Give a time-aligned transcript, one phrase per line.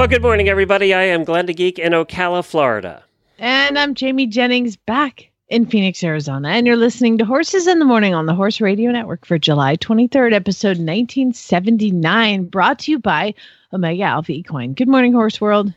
[0.00, 0.94] Well, good morning, everybody.
[0.94, 3.04] I am Glenn the Geek in Ocala, Florida.
[3.38, 6.48] And I'm Jamie Jennings back in Phoenix, Arizona.
[6.48, 9.76] And you're listening to Horses in the Morning on the Horse Radio Network for July
[9.76, 13.34] 23rd, episode 1979, brought to you by
[13.74, 14.72] Omega Alpha Equine.
[14.72, 15.74] Good morning, Horse World.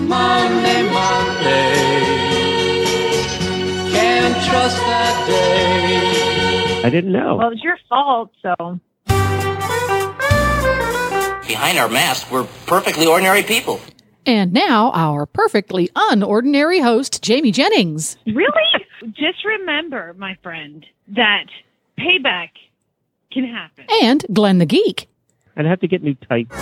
[0.00, 1.74] Monday, Monday.
[3.92, 6.82] Can't trust that day.
[6.82, 7.36] I didn't know.
[7.36, 8.80] Well, it was your fault, so.
[11.46, 13.78] Behind our mask, we're perfectly ordinary people.
[14.24, 18.16] And now, our perfectly unordinary host, Jamie Jennings.
[18.26, 18.48] Really?
[19.08, 21.44] Just remember, my friend, that
[21.98, 22.48] payback
[23.30, 23.84] can happen.
[24.02, 25.08] And Glenn the Geek.
[25.56, 26.54] I'd have to get new tights.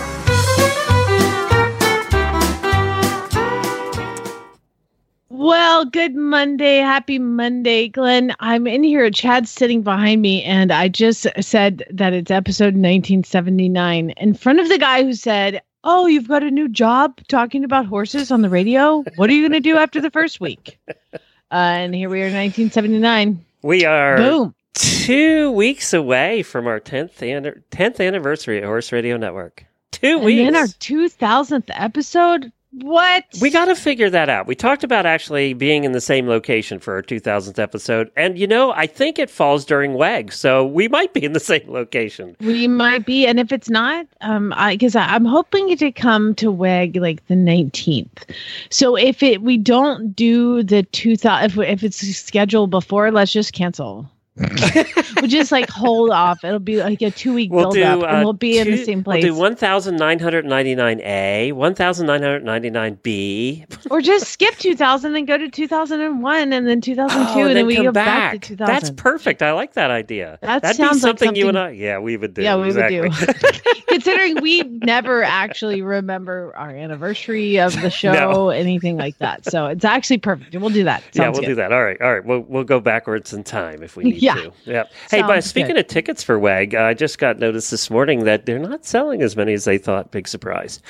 [5.35, 6.77] Well, good Monday.
[6.77, 8.35] Happy Monday, Glenn.
[8.41, 9.11] I'm in here.
[9.11, 14.69] Chad's sitting behind me, and I just said that it's episode 1979 in front of
[14.69, 18.51] the guy who said, Oh, you've got a new job talking about horses on the
[18.51, 19.03] radio?
[19.17, 20.79] What are you going to do after the first week?
[21.17, 21.17] Uh,
[21.51, 23.43] and here we are, 1979.
[23.63, 24.55] We are Boom.
[24.75, 29.65] two weeks away from our 10th, an- 10th anniversary at Horse Radio Network.
[29.93, 30.45] Two And weeks.
[30.45, 32.53] then our 2000th episode?
[32.73, 33.25] What?
[33.43, 34.47] We got to figure that out.
[34.47, 38.11] We talked about actually being in the same location for our 2000th episode.
[38.17, 40.33] And, you know, I think it falls during WEG.
[40.33, 42.35] So we might be in the same location.
[42.41, 46.51] We might be, and if it's not, um, I because I'm hoping to come to
[46.51, 48.31] WEG like the 19th.
[48.71, 53.53] So if it we don't do the 2000, if if it's scheduled before, let's just
[53.53, 54.09] cancel.
[54.37, 56.43] we'll just like hold off.
[56.43, 58.83] It'll be like a two week We'll build up, uh, and we'll be in the
[58.83, 59.23] same place.
[59.25, 63.67] We'll do 1,999A, 1,999B.
[63.91, 67.77] or just skip 2000 and go to 2001, and then 2002, Oh, and then, we
[67.77, 68.75] come go back, to 2000.
[68.75, 69.43] That's perfect.
[69.43, 70.39] I like that idea.
[70.41, 71.71] That That'd sounds be like something, you and I.
[71.73, 72.41] Yeah, we would do.
[72.43, 73.01] Yeah, we exactly.
[73.03, 73.27] would do.
[73.89, 78.49] Considering we never actually remember our anniversary of the show, No.
[78.49, 79.45] anything like that.
[79.45, 80.57] So it's actually perfect.
[80.57, 81.03] We'll do that.
[81.13, 81.47] yeah, we'll good.
[81.49, 81.73] do that.
[81.73, 82.25] All right, all right.
[82.25, 84.35] We'll we'll go backwards in time if we need Yeah.
[84.35, 84.53] to.
[84.65, 84.85] Yeah.
[85.11, 85.79] Hey, but Sounds speaking good.
[85.79, 89.37] of tickets for WEG, I just got notice this morning that they're not selling as
[89.37, 90.13] many as they thought.
[90.13, 90.81] Big surprise.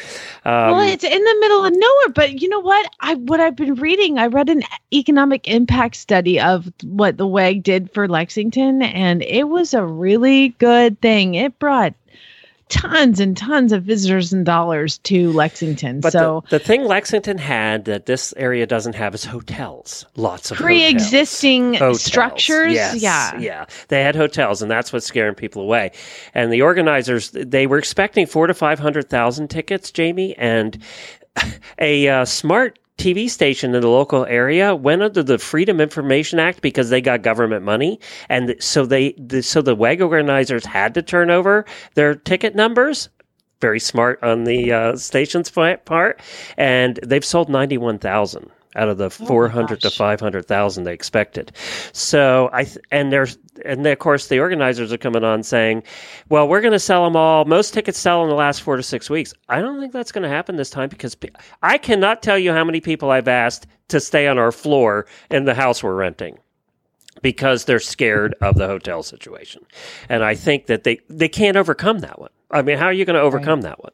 [0.44, 2.88] Um, well, it's in the middle of nowhere, but you know what?
[3.00, 4.62] I what I've been reading, I read an
[4.93, 10.50] economic impact study of what the WEG did for Lexington, and it was a really
[10.59, 11.34] good thing.
[11.34, 11.94] It brought
[12.72, 16.00] tons and tons of visitors and dollars to Lexington.
[16.00, 20.06] but so the, the thing Lexington had that this area doesn't have is hotels.
[20.16, 22.02] Lots of pre-existing hotels.
[22.02, 23.66] structures, Yes, yeah, yeah.
[23.88, 25.92] They had hotels, and that's what's scaring people away.
[26.32, 30.82] And the organizers, they were expecting four to five hundred thousand tickets, Jamie, and
[31.78, 32.78] a uh, smart.
[32.98, 37.22] TV station in the local area went under the Freedom Information Act because they got
[37.22, 37.98] government money,
[38.28, 41.64] and so they the, so the WEG organizers had to turn over
[41.94, 43.08] their ticket numbers.
[43.60, 46.20] Very smart on the uh, station's part,
[46.56, 50.46] and they've sold ninety one thousand out of the oh four hundred to five hundred
[50.46, 51.52] thousand they expected.
[51.92, 55.82] So I th- and there's and of course the organizers are coming on saying,
[56.28, 57.44] "Well, we're going to sell them all.
[57.44, 60.22] Most tickets sell in the last four to six weeks." I don't think that's going
[60.22, 61.30] to happen this time because pe-
[61.62, 65.44] I cannot tell you how many people I've asked to stay on our floor in
[65.44, 66.38] the house we're renting
[67.22, 69.64] because they're scared of the hotel situation.
[70.08, 72.30] And I think that they, they can't overcome that one.
[72.50, 73.92] I mean, how are you going to overcome that one?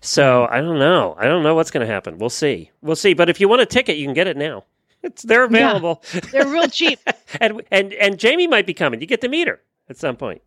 [0.00, 1.16] So I don't know.
[1.18, 2.18] I don't know what's going to happen.
[2.18, 2.70] We'll see.
[2.82, 3.14] We'll see.
[3.14, 4.64] But if you want a ticket, you can get it now.
[5.02, 6.02] It's they're available.
[6.32, 6.98] they're real cheap.
[7.40, 9.00] and and and Jamie might be coming.
[9.00, 10.42] You get to meet her at some point.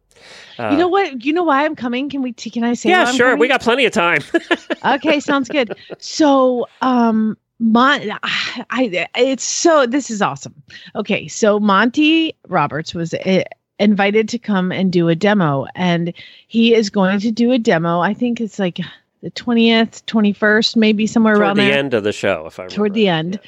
[0.60, 1.24] Uh, you know what?
[1.24, 2.10] You know why I'm coming?
[2.10, 2.34] Can we?
[2.34, 2.90] T- can I say?
[2.90, 3.28] yeah, sure.
[3.28, 3.40] coming?
[3.40, 4.22] We got plenty of time.
[4.86, 5.74] okay, sounds good.
[6.00, 10.62] So, um, Mon, I, it's so this is awesome.
[10.96, 13.44] Okay, so Monty Roberts was uh,
[13.80, 16.14] invited to come and do a demo, and
[16.48, 18.00] he is going to do a demo.
[18.00, 18.80] I think it's like
[19.22, 21.78] the twentieth, twenty first, maybe somewhere Toward around the there.
[21.78, 22.76] end of the show, if I remember.
[22.76, 23.40] Toward the end.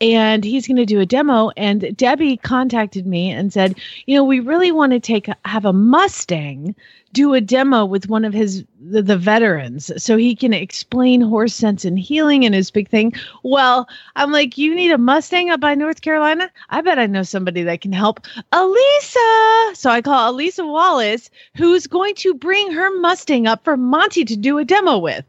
[0.00, 1.50] And he's going to do a demo.
[1.56, 5.72] And Debbie contacted me and said, you know, we really want to take have a
[5.72, 6.74] Mustang
[7.16, 11.54] do a demo with one of his the, the veterans so he can explain horse
[11.54, 13.10] sense and healing and his big thing.
[13.42, 16.50] Well, I'm like, you need a Mustang up by North Carolina?
[16.68, 18.20] I bet I know somebody that can help.
[18.52, 19.70] Elisa.
[19.72, 24.36] So I call Elisa Wallace, who's going to bring her Mustang up for Monty to
[24.36, 25.24] do a demo with.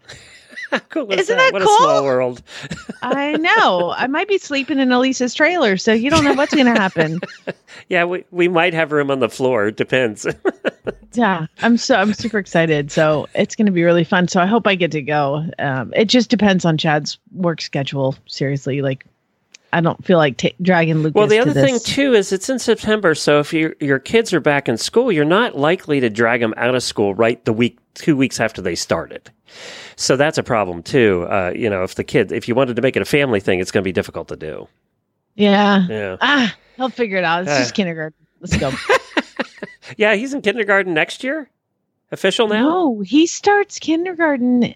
[0.90, 1.52] Cool is Isn't that?
[1.52, 2.42] that what a small world.
[3.02, 3.94] I know.
[3.96, 7.20] I might be sleeping in Elisa's trailer, so you don't know what's going to happen.
[7.90, 9.68] Yeah, we, we might have room on the floor.
[9.68, 10.26] It depends.
[11.14, 12.92] Yeah, I'm so I'm super excited.
[12.92, 14.28] So it's going to be really fun.
[14.28, 15.46] So I hope I get to go.
[15.60, 18.16] Um, it just depends on Chad's work schedule.
[18.26, 19.06] Seriously, like
[19.74, 21.14] I don't feel like ta dragging Lucas.
[21.16, 24.40] well, the other thing too is it's in September, so if your your kids are
[24.40, 27.78] back in school, you're not likely to drag them out of school right the week
[27.94, 29.30] two weeks after they started.
[29.96, 31.28] So that's a problem too.
[31.30, 33.60] Uh, you know, if the kid, if you wanted to make it a family thing,
[33.60, 34.68] it's going to be difficult to do.
[35.36, 35.86] Yeah.
[35.90, 37.44] Yeah, Ah, he'll figure it out.
[37.44, 37.60] It's Uh.
[37.60, 38.14] just kindergarten.
[38.40, 38.72] Let's go.
[39.98, 40.16] yeah.
[40.16, 41.50] He's in kindergarten next year.
[42.12, 42.62] Official now.
[42.70, 44.74] No, he starts kindergarten.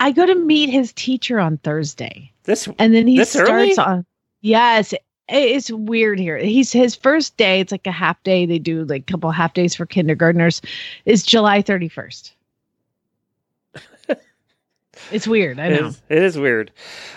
[0.00, 3.76] I go to meet his teacher on Thursday, This and then he starts early?
[3.78, 4.06] on.
[4.44, 4.92] Yes,
[5.26, 6.36] it's weird here.
[6.36, 7.60] He's his first day.
[7.60, 8.44] It's like a half day.
[8.44, 10.60] They do like a couple half days for kindergartners.
[11.06, 12.34] Is July thirty first.
[15.10, 15.58] it's weird.
[15.58, 15.86] I know.
[15.86, 16.72] is, it is weird.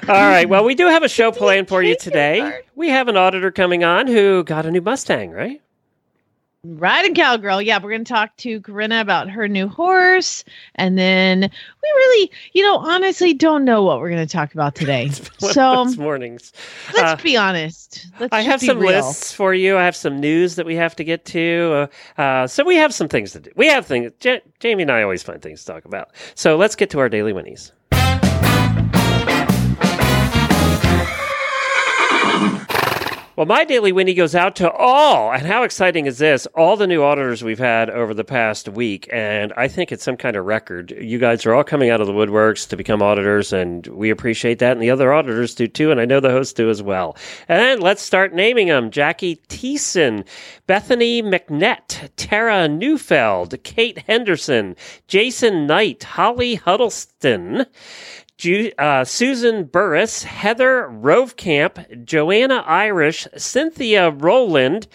[0.07, 0.47] All right.
[0.47, 2.61] Well, we do have a show planned for you today.
[2.75, 5.61] We have an auditor coming on who got a new Mustang, right?
[6.63, 7.61] Riding cowgirl.
[7.61, 10.43] Yeah, we're going to talk to Corinna about her new horse,
[10.75, 14.75] and then we really, you know, honestly don't know what we're going to talk about
[14.75, 15.09] today.
[15.37, 16.51] so mornings.
[16.95, 18.07] let's Uh, be honest.
[18.19, 18.89] Let's I have some real.
[19.07, 19.77] lists for you.
[19.77, 21.87] I have some news that we have to get to.
[22.17, 23.51] Uh, uh, so we have some things to do.
[23.55, 24.11] We have things.
[24.21, 26.09] Ja- Jamie and I always find things to talk about.
[26.35, 27.71] So let's get to our daily winnies.
[33.37, 36.47] Well, my daily Winnie goes out to all, and how exciting is this?
[36.55, 40.17] All the new auditors we've had over the past week, and I think it's some
[40.17, 40.89] kind of record.
[40.99, 44.57] You guys are all coming out of the woodworks to become auditors, and we appreciate
[44.57, 47.15] that, and the other auditors do too, and I know the hosts do as well.
[47.47, 50.25] And let's start naming them: Jackie Teeson,
[50.65, 54.75] Bethany McNett, Tara Neufeld, Kate Henderson,
[55.07, 57.67] Jason Knight, Holly Huddleston.
[58.37, 64.87] Ju- uh, Susan Burris, Heather Rovecamp, Joanna Irish, Cynthia Rowland.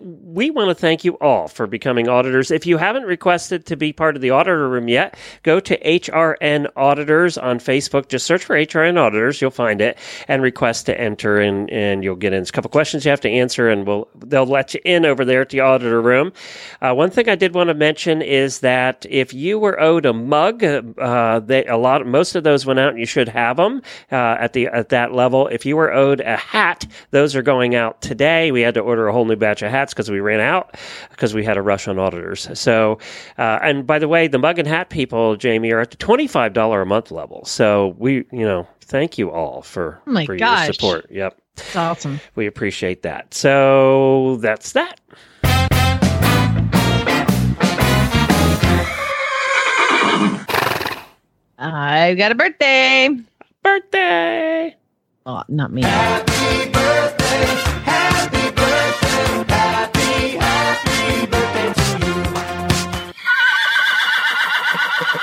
[0.00, 2.52] We want to thank you all for becoming auditors.
[2.52, 6.68] If you haven't requested to be part of the auditor room yet, go to HRN
[6.76, 8.08] Auditors on Facebook.
[8.08, 9.98] Just search for HRN Auditors, you'll find it,
[10.28, 12.40] and request to enter, and, and you'll get in.
[12.40, 15.24] It's a couple questions you have to answer, and we'll they'll let you in over
[15.24, 16.32] there at the auditor room.
[16.80, 20.12] Uh, one thing I did want to mention is that if you were owed a
[20.12, 23.82] mug, uh, they, a lot, most of those went out, and you should have them
[24.12, 25.48] uh, at the at that level.
[25.48, 28.52] If you were owed a hat, those are going out today.
[28.52, 30.76] We had to order a whole new batch of hats because we ran out
[31.10, 32.48] because we had a rush on auditors.
[32.58, 32.98] So,
[33.38, 36.26] uh, and by the way, the mug and hat people, Jamie, are at the twenty
[36.26, 37.44] five dollar a month level.
[37.44, 40.66] So we, you know, thank you all for Oh my for gosh.
[40.66, 41.06] your support.
[41.10, 42.20] Yep, It's awesome.
[42.34, 43.34] we appreciate that.
[43.34, 45.00] So that's that.
[51.58, 53.08] I got a birthday.
[53.62, 54.76] Birthday.
[55.26, 55.82] Oh, not me.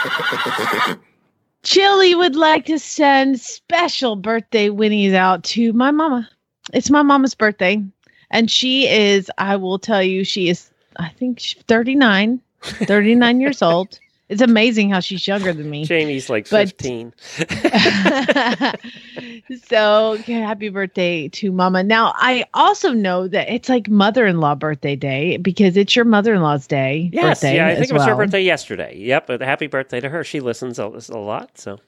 [1.64, 6.30] Chili would like to send special birthday winnies out to my mama.
[6.74, 7.84] It's my mama's birthday.
[8.32, 13.62] And she is, I will tell you, she is, I think, she's 39, 39 years
[13.62, 14.00] old.
[14.32, 15.84] It's amazing how she's younger than me.
[15.84, 17.14] Jamie's like But- 15.
[19.66, 21.84] so okay, happy birthday to mama.
[21.84, 27.10] Now I also know that it's like mother-in-law birthday day because it's your mother-in-law's day.
[27.12, 28.96] Yes, yeah, I think it was her birthday yesterday.
[28.98, 30.24] Yep, but happy birthday to her.
[30.24, 31.80] She listens a, a lot, so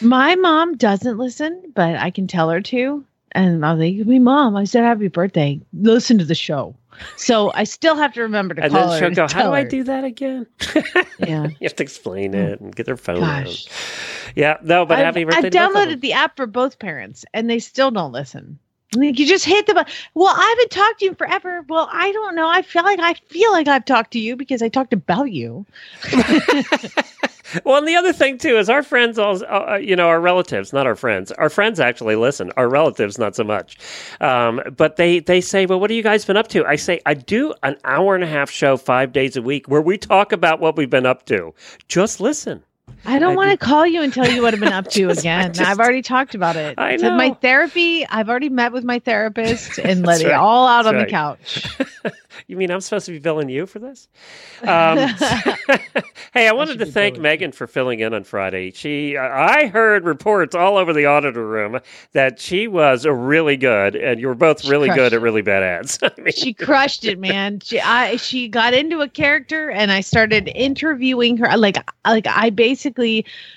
[0.00, 3.04] My mom doesn't listen, but I can tell her to.
[3.32, 5.60] And I was like, "Me, mom, I said happy birthday.
[5.74, 6.74] Listen to the show."
[7.16, 8.98] So I still have to remember to and call then her.
[8.98, 10.46] she'll and go, "How do I do that again?"
[11.18, 11.46] Yeah.
[11.46, 12.46] you have to explain oh.
[12.46, 13.66] it and get their phone out.
[14.36, 15.48] Yeah, no, but I've, happy birthday.
[15.48, 18.58] Of downloaded the app for both parents, and they still don't listen.
[18.94, 19.92] Like you just hit the button.
[20.14, 21.64] Well, I haven't talked to you forever.
[21.68, 22.48] Well, I don't know.
[22.48, 25.66] I feel like I feel like I've talked to you because I talked about you.
[27.64, 30.72] Well, and the other thing too is our friends, all uh, you know, our relatives,
[30.72, 31.32] not our friends.
[31.32, 32.52] Our friends actually listen.
[32.56, 33.78] Our relatives, not so much.
[34.20, 37.00] Um, but they they say, "Well, what have you guys been up to?" I say,
[37.06, 40.32] "I do an hour and a half show five days a week where we talk
[40.32, 41.54] about what we've been up to.
[41.88, 42.62] Just listen."
[43.04, 45.20] I don't want to call you and tell you what I've been up to Just-
[45.20, 45.52] again.
[45.52, 46.78] just- I've already talked about it.
[46.78, 47.34] I Said my know.
[47.34, 48.06] therapy.
[48.06, 51.06] I've already met with my therapist and let That's it all out That's on right.
[51.06, 52.12] the couch.
[52.46, 54.08] You mean I'm supposed to be billing you for this?
[54.62, 54.96] Um,
[56.32, 58.70] hey, I wanted should to thank Megan for filling in on Friday.
[58.70, 61.80] She, I heard reports all over the auditor room
[62.12, 65.16] that she was really good, and you were both She really good it.
[65.16, 65.98] at really bad ads.
[66.00, 67.58] I mean, she crushed it, man.
[67.60, 71.56] She I she got into a character and I started interviewing her.
[71.56, 71.76] Like
[72.06, 72.77] like I basically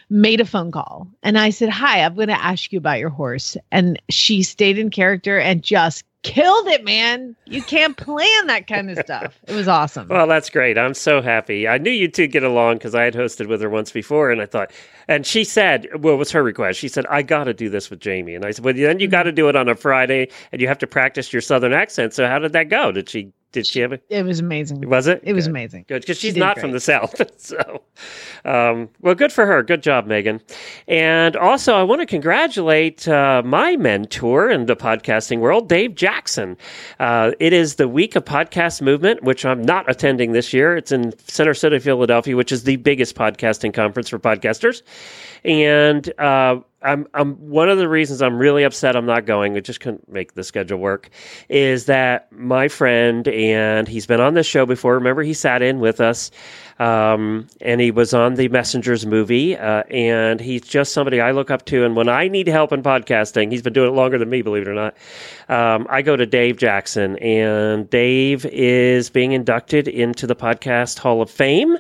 [0.09, 3.09] made a phone call and I said, Hi, I'm going to ask you about your
[3.09, 3.57] horse.
[3.71, 7.35] And she stayed in character and just killed it, man.
[7.45, 9.39] You can't plan that kind of stuff.
[9.47, 10.07] It was awesome.
[10.07, 10.77] Well, that's great.
[10.77, 11.67] I'm so happy.
[11.67, 14.41] I knew you two get along because I had hosted with her once before, and
[14.41, 14.71] I thought,
[15.07, 16.79] and she said, well, it was her request.
[16.79, 19.07] She said, I got to do this with Jamie, and I said, well, then you
[19.07, 19.35] got to mm-hmm.
[19.35, 22.13] do it on a Friday, and you have to practice your Southern accent.
[22.13, 22.91] So how did that go?
[22.91, 23.31] Did she?
[23.51, 24.03] Did she have it?
[24.07, 24.87] It was amazing.
[24.87, 25.21] Was it?
[25.23, 25.83] It was amazing.
[25.87, 26.61] Good, because she's did not great.
[26.61, 27.19] from the South.
[27.37, 27.81] so,
[28.45, 29.61] um, well, good for her.
[29.61, 30.39] Good job, Megan.
[30.87, 36.57] And also, I want to congratulate uh, my mentor in the podcasting world, Dave Jackson.
[36.99, 40.77] Uh, it is the week of podcast movement, which I'm not attending this year.
[40.77, 44.81] It's in Center City, Philadelphia, which is the biggest podcasting conference for podcasters.
[45.43, 49.53] And uh, I'm, I'm one of the reasons I'm really upset I'm not going.
[49.53, 51.09] We just couldn't make the schedule work.
[51.49, 54.95] Is that my friend and he's been on this show before.
[54.95, 56.31] Remember, he sat in with us,
[56.81, 59.55] um, and he was on the Messengers movie.
[59.55, 61.85] Uh, and he's just somebody I look up to.
[61.85, 64.63] And when I need help in podcasting, he's been doing it longer than me, believe
[64.63, 64.97] it or not.
[65.47, 71.21] Um, I go to Dave Jackson, and Dave is being inducted into the Podcast Hall
[71.21, 71.77] of Fame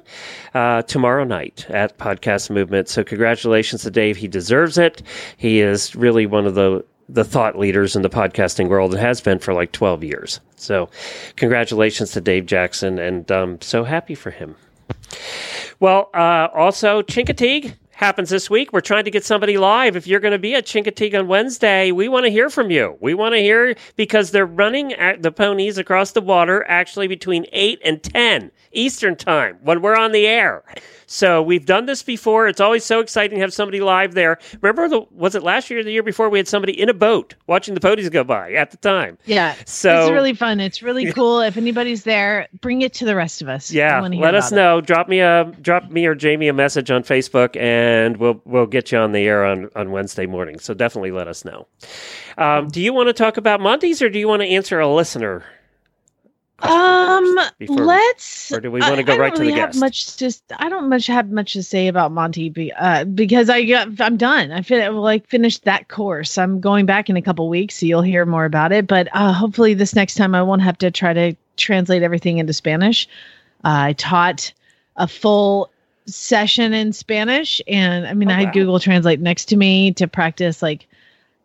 [0.53, 2.87] uh, tomorrow night at Podcast Movement.
[2.87, 4.17] So, congratulations to Dave.
[4.17, 5.01] He deserves it.
[5.35, 9.19] He is really one of the the thought leaders in the podcasting world and has
[9.19, 10.39] been for like 12 years.
[10.55, 10.89] So,
[11.35, 14.55] congratulations to Dave Jackson, and I'm so happy for him.
[15.79, 18.73] Well, uh, also, Chincoteague happens this week.
[18.73, 19.95] We're trying to get somebody live.
[19.95, 22.97] If you're going to be at Chincoteague on Wednesday, we want to hear from you.
[22.99, 27.45] We want to hear because they're running at the ponies across the water actually between
[27.51, 30.63] 8 and 10 Eastern time when we're on the air.
[31.11, 32.47] So we've done this before.
[32.47, 34.39] It's always so exciting to have somebody live there.
[34.61, 36.93] Remember, the, was it last year or the year before we had somebody in a
[36.93, 39.17] boat watching the ponies go by at the time?
[39.25, 39.53] Yeah.
[39.65, 40.61] So- it's really fun.
[40.61, 41.41] It's really cool.
[41.41, 43.69] If anybody's there, bring it to the rest of us.
[43.71, 44.55] Yeah, let us about it.
[44.55, 44.79] know.
[44.81, 48.93] Drop me a drop me or Jamie a message on Facebook, and we'll we'll get
[48.93, 50.59] you on the air on on Wednesday morning.
[50.59, 51.67] So definitely let us know.
[52.37, 54.87] Um, do you want to talk about Monty's, or do you want to answer a
[54.87, 55.43] listener?
[56.63, 58.51] Um, before- let's.
[58.51, 59.79] or do we wanna go I right don't to the have guest?
[59.79, 63.63] Much just I don't much have much to say about Monty be, uh, because I
[63.65, 64.51] got I'm done.
[64.51, 66.37] I fin- like finished that course.
[66.37, 68.87] I'm going back in a couple weeks, so you'll hear more about it.
[68.87, 72.53] But uh, hopefully, this next time I won't have to try to translate everything into
[72.53, 73.07] Spanish.
[73.63, 74.53] Uh, I taught
[74.97, 75.69] a full
[76.05, 78.51] session in Spanish, and I mean, Oh, I had wow.
[78.53, 80.87] Google Translate next to me to practice like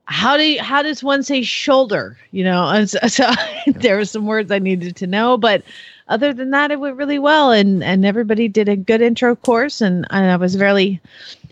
[0.06, 3.30] how do you, how does one say shoulder you know and so, so
[3.66, 5.62] there were some words i needed to know but
[6.08, 9.80] other than that it went really well and and everybody did a good intro course
[9.80, 11.00] and, and i was really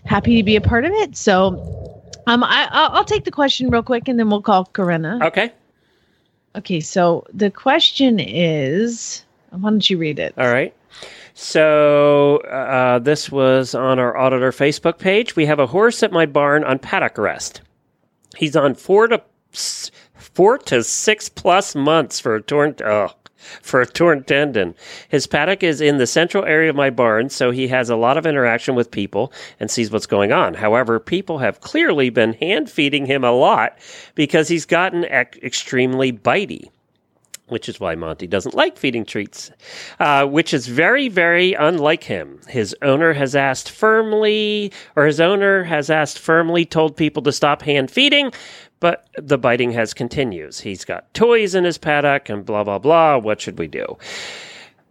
[0.04, 3.70] happy to be a part of it so um I, I'll, I'll take the question
[3.70, 5.52] real quick and then we'll call corinna Okay,
[6.56, 10.74] okay so the question is why don't you read it all right.
[11.36, 15.34] So uh, this was on our auditor Facebook page.
[15.34, 17.60] We have a horse at my barn on paddock arrest.
[18.36, 19.22] He's on four to
[20.14, 23.10] four to six plus months for a torn oh,
[23.62, 24.74] for a torn tendon.
[25.08, 28.16] His paddock is in the central area of my barn, so he has a lot
[28.16, 30.54] of interaction with people and sees what's going on.
[30.54, 33.78] However, people have clearly been hand feeding him a lot
[34.14, 36.70] because he's gotten ec- extremely bitey
[37.48, 39.50] which is why Monty doesn't like feeding treats,
[40.00, 42.40] uh, which is very, very unlike him.
[42.48, 47.62] His owner has asked firmly, or his owner has asked firmly, told people to stop
[47.62, 48.32] hand feeding,
[48.80, 50.60] but the biting has continues.
[50.60, 53.18] He's got toys in his paddock and blah, blah, blah.
[53.18, 53.98] What should we do?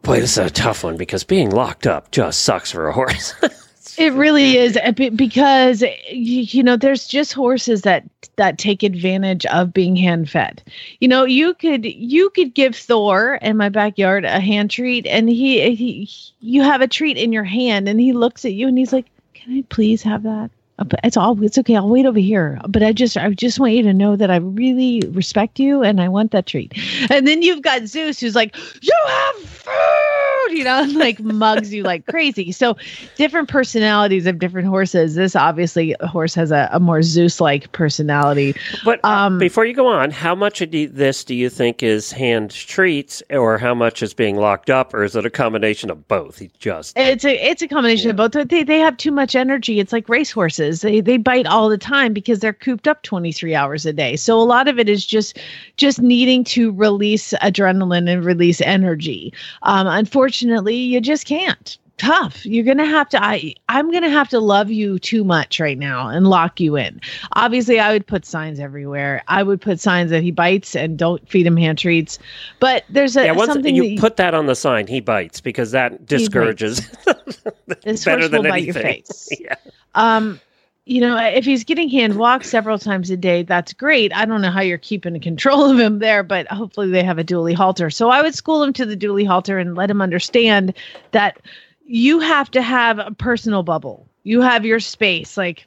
[0.04, 3.34] Boy, this is a tough one because being locked up just sucks for a horse.
[3.98, 8.04] It really is uh, because you know there's just horses that
[8.38, 10.64] that take advantage of being hand fed.
[11.00, 15.30] You know, you could you could give Thor in my backyard a hand treat, and
[15.30, 16.10] he he
[16.40, 19.06] you have a treat in your hand, and he looks at you and he's like,
[19.34, 21.76] "Can I please have that?" Uh, But it's all it's okay.
[21.76, 22.60] I'll wait over here.
[22.68, 26.02] But I just I just want you to know that I really respect you and
[26.02, 26.74] I want that treat.
[27.10, 31.74] And then you've got Zeus who's like, "You have food," you know, and like mugs
[31.74, 32.52] you like crazy.
[32.52, 32.76] So
[33.18, 35.16] different personalities of different horses.
[35.16, 38.56] This obviously a horse has a, a more Zeus like personality.
[38.84, 42.12] But uh, Um, before you go on, how much of this do you think is
[42.12, 46.08] hand treats, or how much is being locked up, or is it a combination of
[46.08, 46.40] both?
[46.40, 48.32] He just It's a it's a combination of both.
[48.50, 49.80] They they have too much energy.
[49.80, 50.63] It's like race horses.
[50.72, 54.16] They they bite all the time because they're cooped up 23 hours a day.
[54.16, 55.40] So a lot of it is just
[55.78, 59.34] just needing to release adrenaline and release energy.
[59.64, 61.78] Um, unfortunately, you just can't.
[61.98, 62.46] tough.
[62.46, 63.24] You're gonna have to.
[63.24, 67.00] I I'm gonna have to love you too much right now and lock you in.
[67.34, 69.22] Obviously, I would put signs everywhere.
[69.28, 72.18] I would put signs that he bites and don't feed him hand treats.
[72.60, 75.40] But there's a Yeah, once something you that put that on the sign, he bites
[75.40, 76.82] because that discourages.
[78.06, 79.04] better than bite your anything.
[79.04, 79.30] face.
[79.40, 79.56] yeah.
[79.96, 80.42] Um,
[80.86, 84.14] you know, if he's getting hand walked several times a day, that's great.
[84.14, 87.24] I don't know how you're keeping control of him there, but hopefully they have a
[87.24, 87.90] dually halter.
[87.90, 90.74] So I would school him to the dually halter and let him understand
[91.12, 91.40] that
[91.86, 94.06] you have to have a personal bubble.
[94.24, 95.38] You have your space.
[95.38, 95.66] Like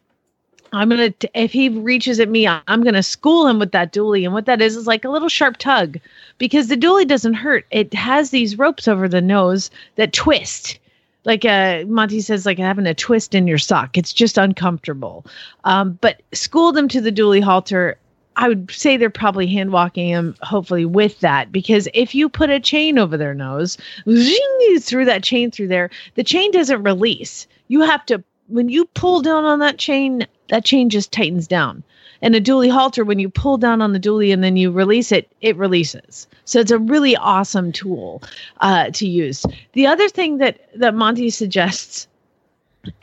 [0.72, 4.34] I'm gonna, if he reaches at me, I'm gonna school him with that dually, and
[4.34, 5.98] what that is is like a little sharp tug,
[6.36, 7.66] because the dually doesn't hurt.
[7.70, 10.78] It has these ropes over the nose that twist
[11.26, 13.98] like uh monty says like having a twist in your sock.
[13.98, 15.26] It's just uncomfortable.
[15.64, 17.98] Um but school them to the dually halter.
[18.36, 21.50] I would say they're probably hand walking them, hopefully with that.
[21.50, 23.76] Because if you put a chain over their nose
[24.10, 27.46] zing, through that chain through there the chain doesn't release.
[27.68, 31.82] You have to when you pull down on that chain that chain just tightens down.
[32.22, 35.10] And a dually halter when you pull down on the dually and then you release
[35.12, 38.22] it it releases so it's a really awesome tool
[38.62, 39.44] uh, to use.
[39.74, 42.08] The other thing that that monty suggests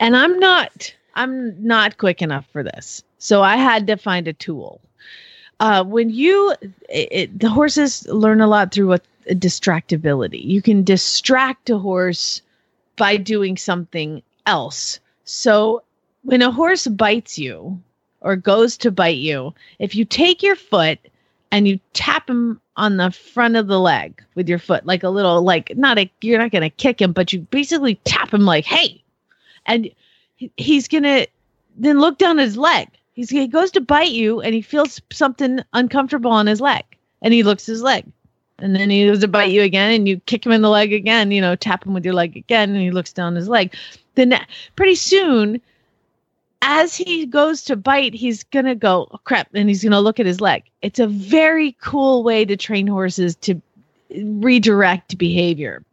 [0.00, 4.32] and i'm not i'm not quick enough for this so i had to find a
[4.34, 4.80] tool.
[5.60, 6.54] Uh, when you
[6.88, 10.44] it, it- the horses learn a lot through what distractibility.
[10.44, 12.42] You can distract a horse
[12.96, 15.00] by doing something else.
[15.24, 15.82] So
[16.24, 17.80] when a horse bites you
[18.20, 20.98] or goes to bite you, if you take your foot
[21.54, 25.08] and you tap him on the front of the leg with your foot, like a
[25.08, 28.40] little, like not a, you're not going to kick him, but you basically tap him
[28.40, 29.00] like, hey,
[29.64, 29.88] and
[30.56, 31.28] he's going to
[31.76, 32.88] then look down his leg.
[33.12, 36.82] He's, he goes to bite you and he feels something uncomfortable on his leg
[37.22, 38.04] and he looks his leg.
[38.58, 40.92] And then he goes to bite you again and you kick him in the leg
[40.92, 43.76] again, you know, tap him with your leg again and he looks down his leg.
[44.16, 44.34] Then
[44.74, 45.60] pretty soon
[46.66, 50.26] as he goes to bite, he's gonna go oh, crap, and he's gonna look at
[50.26, 50.64] his leg.
[50.80, 53.60] It's a very cool way to train horses to
[54.10, 55.84] redirect behavior.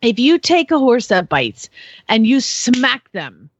[0.00, 1.68] If you take a horse that bites
[2.08, 3.50] and you smack them,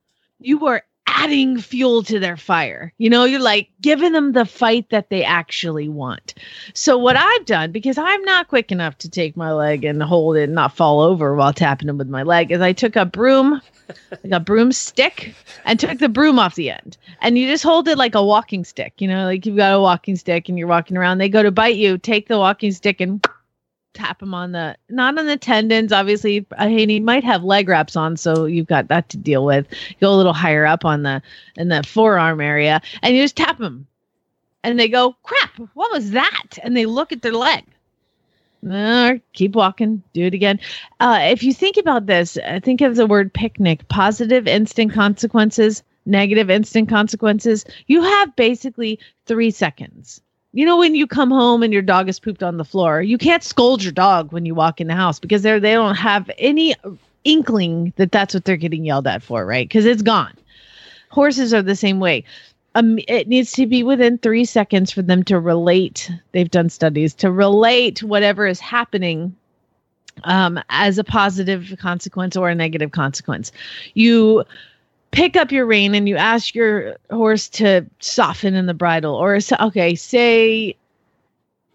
[0.40, 2.92] you are adding fuel to their fire.
[2.98, 6.34] You know, you're like giving them the fight that they actually want.
[6.74, 10.36] So what I've done, because I'm not quick enough to take my leg and hold
[10.36, 13.04] it and not fall over while tapping him with my leg, is I took a
[13.04, 13.60] broom,
[14.10, 16.96] like a broomstick, and took the broom off the end.
[17.20, 18.94] And you just hold it like a walking stick.
[18.98, 21.18] You know, like you've got a walking stick and you're walking around.
[21.18, 23.26] They go to bite you, take the walking stick and
[23.94, 28.16] tap them on the not on the tendons obviously he might have leg wraps on
[28.16, 29.66] so you've got that to deal with.
[30.00, 31.22] Go a little higher up on the
[31.56, 33.86] in the forearm area and you just tap them
[34.64, 36.58] and they go crap what was that?
[36.62, 37.64] And they look at their leg.
[39.32, 40.60] Keep walking do it again.
[41.00, 46.50] Uh, if you think about this think of the word picnic positive instant consequences negative
[46.50, 47.64] instant consequences.
[47.86, 50.20] You have basically three seconds
[50.52, 53.18] you know when you come home and your dog is pooped on the floor you
[53.18, 56.30] can't scold your dog when you walk in the house because they're they don't have
[56.38, 56.74] any
[57.24, 59.68] inkling that that's what they're getting yelled at for right?
[59.68, 60.34] Because it's gone.
[61.08, 62.24] Horses are the same way.
[62.74, 66.10] Um, it needs to be within three seconds for them to relate.
[66.32, 69.36] They've done studies to relate whatever is happening
[70.24, 73.52] um, as a positive consequence or a negative consequence.
[73.92, 74.44] You
[75.12, 79.38] pick up your rein and you ask your horse to soften in the bridle or
[79.60, 80.74] okay say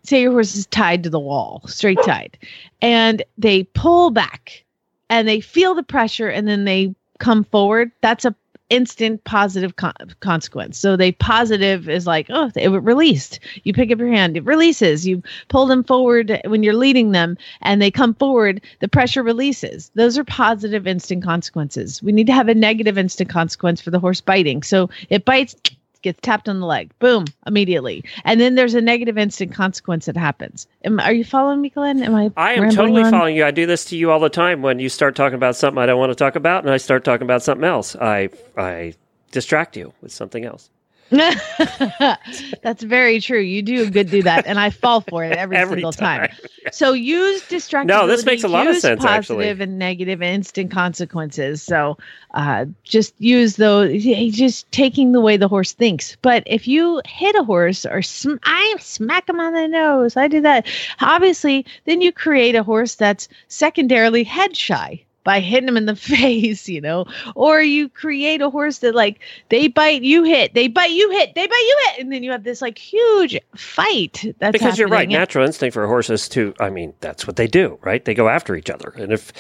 [0.04, 2.38] say your horse is tied to the wall straight tied
[2.82, 4.64] and they pull back
[5.10, 7.92] and they feel the pressure and then they come forward.
[8.02, 8.36] That's a
[8.70, 10.78] instant positive con- consequence.
[10.78, 13.40] So they positive is like oh it released.
[13.64, 15.08] You pick up your hand it releases.
[15.08, 19.92] You pull them forward when you're leading them and they come forward the pressure releases.
[19.96, 22.04] Those are positive instant consequences.
[22.04, 24.64] We need to have a negative instant consequence for the horse biting.
[24.64, 25.56] So it bites
[26.02, 30.18] gets tapped on the leg boom immediately and then there's a negative instant consequence that
[30.18, 33.12] happens Am, are you following me glenn am i I am totally on?
[33.12, 33.46] following you.
[33.46, 35.86] I do this to you all the time when you start talking about something I
[35.86, 37.96] don't want to talk about, and I start talking about something else.
[37.96, 38.94] I I
[39.32, 40.70] distract you with something else.
[42.62, 43.40] That's very true.
[43.40, 46.28] You do good do that, and I fall for it every, Every single time.
[46.28, 46.38] time.
[46.72, 47.86] So use distractibility.
[47.88, 49.38] No, this makes a lot of sense, actually.
[49.38, 51.64] Positive and negative instant consequences.
[51.64, 51.98] So
[52.34, 54.04] uh, just use those.
[54.04, 56.18] Just taking the way the horse thinks.
[56.22, 60.28] But if you hit a horse or sm- I smack him on the nose, I
[60.28, 60.68] do that.
[61.00, 65.02] Obviously, then you create a horse that's secondarily head shy.
[65.28, 69.20] By hitting them in the face, you know, or you create a horse that like
[69.50, 72.32] they bite, you hit, they bite, you hit, they bite, you hit, and then you
[72.32, 74.24] have this like huge fight.
[74.40, 75.10] That's because you're right.
[75.10, 78.06] Natural instinct for horses to, I mean, that's what they do, right?
[78.06, 79.34] They go after each other, and if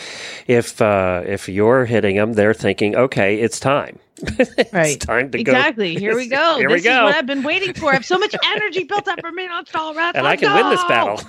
[0.47, 3.97] if uh, if you're hitting them, they're thinking, okay, it's time.
[4.73, 4.95] Right.
[4.95, 5.95] it's time to Exactly.
[5.95, 6.36] Here we go.
[6.53, 6.58] go.
[6.58, 7.06] Here this we is go.
[7.06, 7.91] what I've been waiting for.
[7.91, 10.17] I have so much energy built up for me on Colorado.
[10.17, 11.21] and I can win this battle.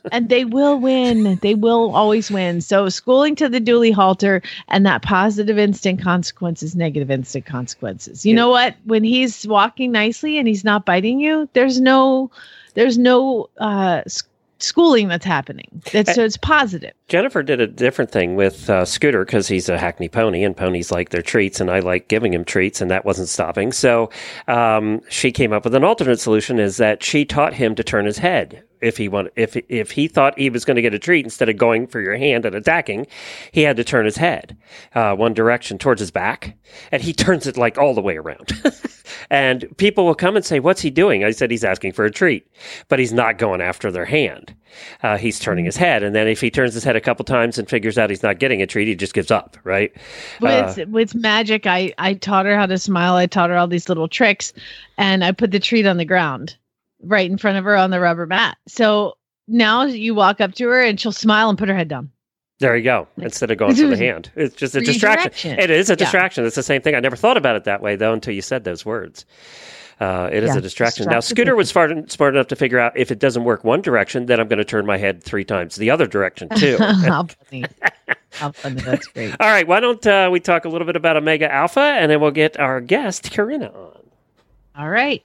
[0.12, 1.36] and they will win.
[1.42, 2.60] They will always win.
[2.60, 8.24] So schooling to the dually halter and that positive instant consequences, negative instant consequences.
[8.24, 8.76] You know what?
[8.84, 12.30] When he's walking nicely and he's not biting you, there's no
[12.74, 14.02] there's no uh
[14.62, 15.82] schooling that's happening.
[15.92, 16.92] That's so it's positive.
[17.08, 20.90] Jennifer did a different thing with uh, Scooter because he's a Hackney pony, and ponies
[20.90, 23.72] like their treats, and I like giving him treats, and that wasn't stopping.
[23.72, 24.10] So
[24.48, 28.06] um, she came up with an alternate solution: is that she taught him to turn
[28.06, 30.98] his head if he want if if he thought he was going to get a
[30.98, 33.06] treat instead of going for your hand and attacking,
[33.52, 34.56] he had to turn his head
[34.94, 36.56] uh, one direction towards his back,
[36.90, 38.52] and he turns it like all the way around.
[39.30, 42.10] and people will come and say, "What's he doing?" I said, "He's asking for a
[42.10, 42.46] treat,
[42.88, 44.54] but he's not going after their hand.
[45.02, 47.58] Uh, he's turning his head, and then if he turns his head a couple times
[47.58, 49.92] and figures out he's not getting a treat, he just gives up, right?"
[50.42, 53.14] Uh, With with magic, I I taught her how to smile.
[53.14, 54.52] I taught her all these little tricks,
[54.98, 56.56] and I put the treat on the ground,
[57.02, 58.56] right in front of her on the rubber mat.
[58.68, 59.16] So
[59.48, 62.10] now you walk up to her and she'll smile and put her head down.
[62.58, 63.08] There you go.
[63.16, 65.58] Instead of going for the hand, it's just a distraction.
[65.58, 65.96] It is a Yeah.
[65.96, 66.44] distraction.
[66.46, 66.94] It's the same thing.
[66.94, 69.26] I never thought about it that way though until you said those words.
[70.00, 71.06] Uh, it is Yeah, a distraction.
[71.08, 74.26] Now, Scooter was smart, smart enough to figure out if it doesn't work one direction,
[74.26, 76.76] then I'm going to turn my head three times the other direction too.
[76.78, 77.64] How funny!
[78.32, 78.80] How funny!
[78.80, 79.34] That's great.
[79.38, 82.20] All right, why don't uh, we talk a little bit about Omega Alpha, and then
[82.20, 83.98] we'll get our guest Corinna on.
[84.76, 85.22] All right,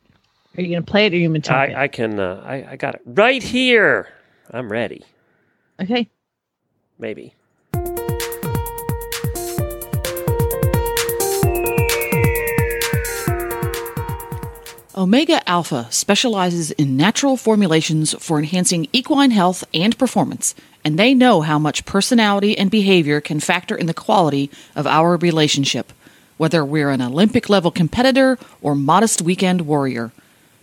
[0.58, 2.20] are you gonna play it or are you gonna talk I, I can.
[2.20, 4.08] Uh, I, I got it right here.
[4.52, 5.04] I'm ready.
[5.80, 6.10] Okay.
[6.98, 7.36] Maybe.
[14.96, 21.42] Omega Alpha specializes in natural formulations for enhancing equine health and performance, and they know
[21.42, 25.94] how much personality and behavior can factor in the quality of our relationship,
[26.38, 30.12] whether we're an Olympic level competitor or modest weekend warrior.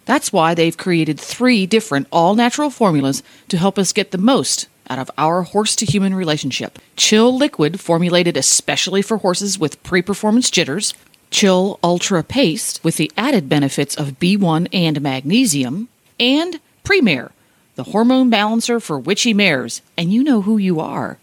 [0.05, 4.69] That's why they've created three different all natural formulas to help us get the most
[4.89, 6.79] out of our horse to human relationship.
[6.97, 10.95] Chill Liquid, formulated especially for horses with pre performance jitters.
[11.31, 15.89] Chill Ultra Paste, with the added benefits of B1 and magnesium.
[16.21, 17.33] And Premare,
[17.75, 19.83] the hormone balancer for witchy mares.
[19.97, 21.19] And you know who you are.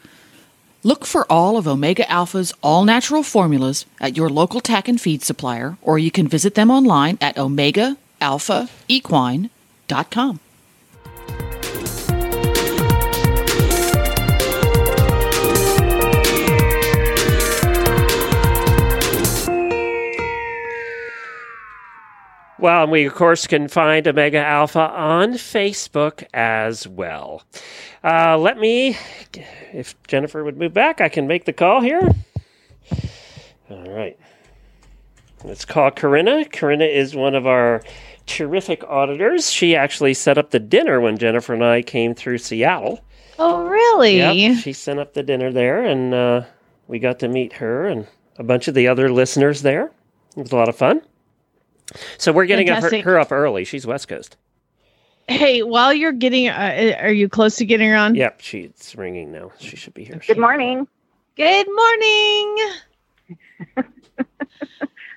[0.83, 5.21] Look for all of Omega Alpha's all natural formulas at your local tack and feed
[5.21, 7.37] supplier, or you can visit them online at
[8.21, 10.39] omegaalphaequine.com.
[22.59, 27.41] Well, and we of course can find Omega Alpha on Facebook as well.
[28.03, 28.95] Uh, let me,
[29.73, 32.07] if Jennifer would move back, I can make the call here.
[33.67, 34.15] All right.
[35.43, 36.45] Let's call Corinna.
[36.45, 37.81] Corinna is one of our
[38.25, 39.51] terrific auditors.
[39.51, 43.03] She actually set up the dinner when Jennifer and I came through Seattle.
[43.39, 44.17] Oh, really?
[44.17, 46.43] Yep, she sent up the dinner there, and uh,
[46.87, 48.07] we got to meet her and
[48.37, 49.91] a bunch of the other listeners there.
[50.37, 51.01] It was a lot of fun.
[52.17, 53.65] So we're getting up her, her up early.
[53.65, 54.37] She's West Coast.
[55.27, 58.15] Hey, while you're getting, uh, are you close to getting her on?
[58.15, 59.51] Yep, she's ringing now.
[59.59, 60.21] She should be here.
[60.25, 60.87] Good morning.
[61.35, 62.57] Good morning.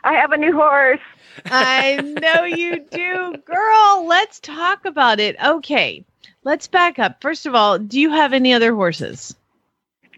[0.04, 1.00] I have a new horse.
[1.46, 4.06] I know you do, girl.
[4.06, 5.36] Let's talk about it.
[5.42, 6.04] Okay,
[6.44, 7.20] let's back up.
[7.22, 9.34] First of all, do you have any other horses?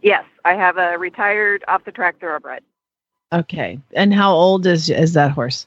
[0.03, 2.62] Yes, I have a retired off the track thoroughbred.
[3.33, 5.66] Okay, and how old is is that horse?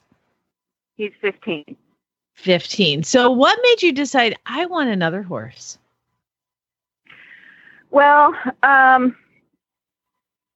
[0.96, 1.76] He's 15.
[2.34, 3.02] 15.
[3.02, 5.78] So what made you decide I want another horse?
[7.90, 9.16] Well, um,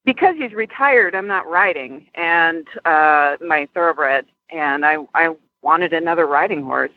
[0.05, 6.27] because he's retired, I'm not riding, and uh, my thoroughbred, and I I wanted another
[6.27, 6.93] riding horse.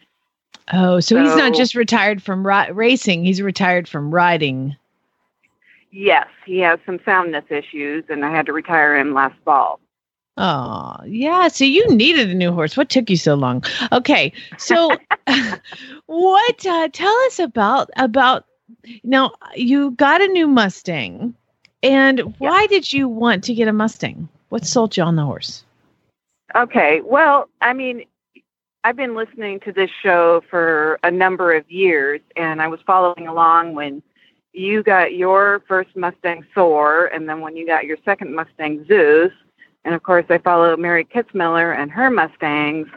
[0.73, 4.75] Oh, so, he's not just retired from ri- racing, he's retired from riding.
[5.91, 9.79] Yes, he has some soundness issues, and I had to retire him last fall.
[10.37, 11.47] Oh, yeah.
[11.47, 12.77] So you needed a new horse.
[12.77, 13.63] What took you so long?
[13.91, 14.31] Okay.
[14.59, 14.95] So
[16.05, 18.45] what uh, tell us about about
[19.03, 21.33] now you got a new Mustang
[21.83, 24.27] and why did you want to get a Mustang?
[24.49, 25.63] What sold you on the horse?
[26.55, 27.01] Okay.
[27.01, 28.05] Well, I mean,
[28.83, 33.27] I've been listening to this show for a number of years, and I was following
[33.27, 34.01] along when
[34.53, 39.33] you got your first Mustang Thor, and then when you got your second Mustang Zeus,
[39.83, 42.87] and of course I follow Mary Kitzmiller and her Mustangs,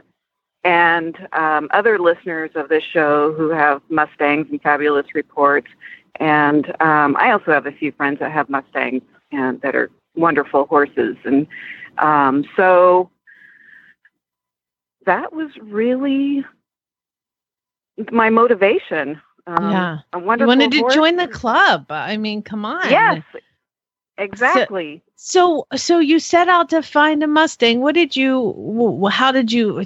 [0.64, 5.68] and um, other listeners of this show who have Mustangs and fabulous reports.
[6.16, 10.66] And um, I also have a few friends that have Mustangs and that are wonderful
[10.66, 11.16] horses.
[11.24, 11.46] And
[11.98, 13.10] um, so
[15.06, 16.44] that was really
[18.12, 19.20] my motivation.
[19.46, 19.98] Um, Yeah.
[20.12, 20.94] a You wonderful wanted to horse.
[20.94, 21.86] join the club.
[21.90, 22.88] I mean, come on.
[22.88, 23.18] Yes,
[24.18, 25.02] exactly.
[25.16, 27.80] So, so you set out to find a Mustang.
[27.80, 29.08] What did you?
[29.10, 29.84] How did you?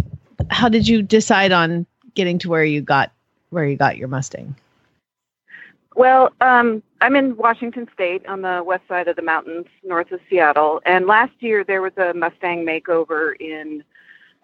[0.51, 3.13] How did you decide on getting to where you got
[3.51, 4.55] where you got your Mustang?
[5.95, 10.21] Well, um, I'm in Washington State on the west side of the mountains, north of
[10.29, 10.81] Seattle.
[10.85, 13.85] And last year there was a Mustang makeover in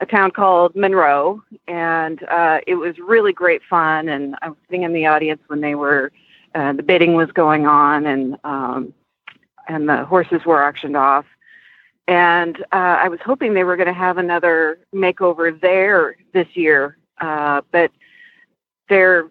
[0.01, 4.09] a town called Monroe, and uh, it was really great fun.
[4.09, 6.13] And I was sitting in the audience when they were
[6.55, 8.95] uh, the bidding was going on, and um,
[9.69, 11.27] and the horses were auctioned off.
[12.09, 16.97] And uh, I was hoping they were going to have another makeover there this year,
[17.21, 17.93] uh, but
[18.89, 19.31] their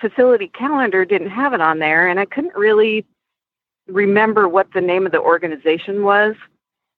[0.00, 3.04] facility calendar didn't have it on there, and I couldn't really
[3.88, 6.34] remember what the name of the organization was.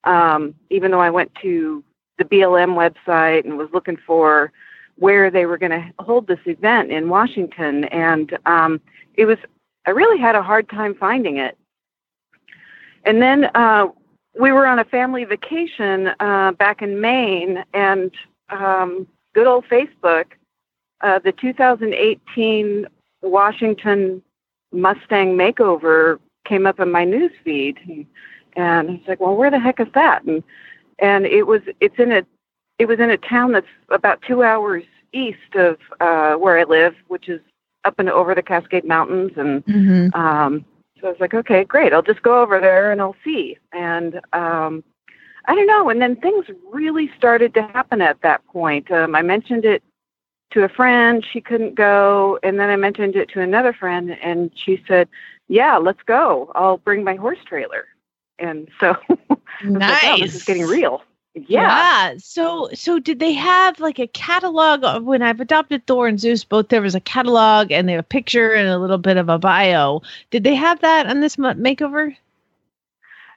[0.05, 1.83] Um, even though I went to
[2.17, 4.51] the BLM website and was looking for
[4.95, 8.81] where they were going to hold this event in Washington, and um,
[9.15, 9.37] it was
[9.85, 11.57] I really had a hard time finding it.
[13.05, 13.87] And then uh,
[14.39, 18.11] we were on a family vacation uh, back in Maine, and
[18.49, 20.25] um, good old Facebook
[21.01, 22.87] uh, the 2018
[23.21, 24.21] Washington
[24.71, 27.77] Mustang makeover came up in my news feed,
[28.55, 30.43] and I was like, "Well, where the heck is that?" And
[30.99, 32.25] and it was it's in a
[32.77, 36.95] it was in a town that's about two hours east of uh, where I live,
[37.07, 37.41] which is
[37.83, 40.19] up and over the Cascade Mountains, and Mm-hmm.
[40.19, 40.65] um,
[40.99, 41.93] so I was like, okay, great.
[41.93, 43.57] I'll just go over there and I'll see.
[43.71, 44.83] And um,
[45.45, 45.89] I don't know.
[45.89, 48.91] And then things really started to happen at that point.
[48.91, 49.81] Um, I mentioned it
[50.51, 51.25] to a friend.
[51.25, 52.39] She couldn't go.
[52.43, 55.07] And then I mentioned it to another friend, and she said,
[55.47, 56.51] yeah, let's go.
[56.55, 57.85] I'll bring my horse trailer.
[58.37, 58.95] And so
[59.63, 60.03] Nice.
[60.03, 61.03] like, wow, this is getting real.
[61.35, 62.15] Yeah.
[62.17, 66.43] So, so did they have like a catalog of when I've adopted Thor and Zeus?
[66.43, 69.29] Both there was a catalog and they have a picture and a little bit of
[69.29, 70.01] a bio.
[70.31, 72.15] Did they have that on this ma- makeover?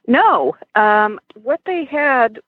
[0.07, 2.39] No, um, what they had,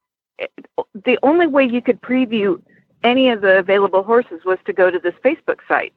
[0.93, 2.61] the only way you could preview
[3.05, 5.93] any of the available horses was to go to this Facebook site.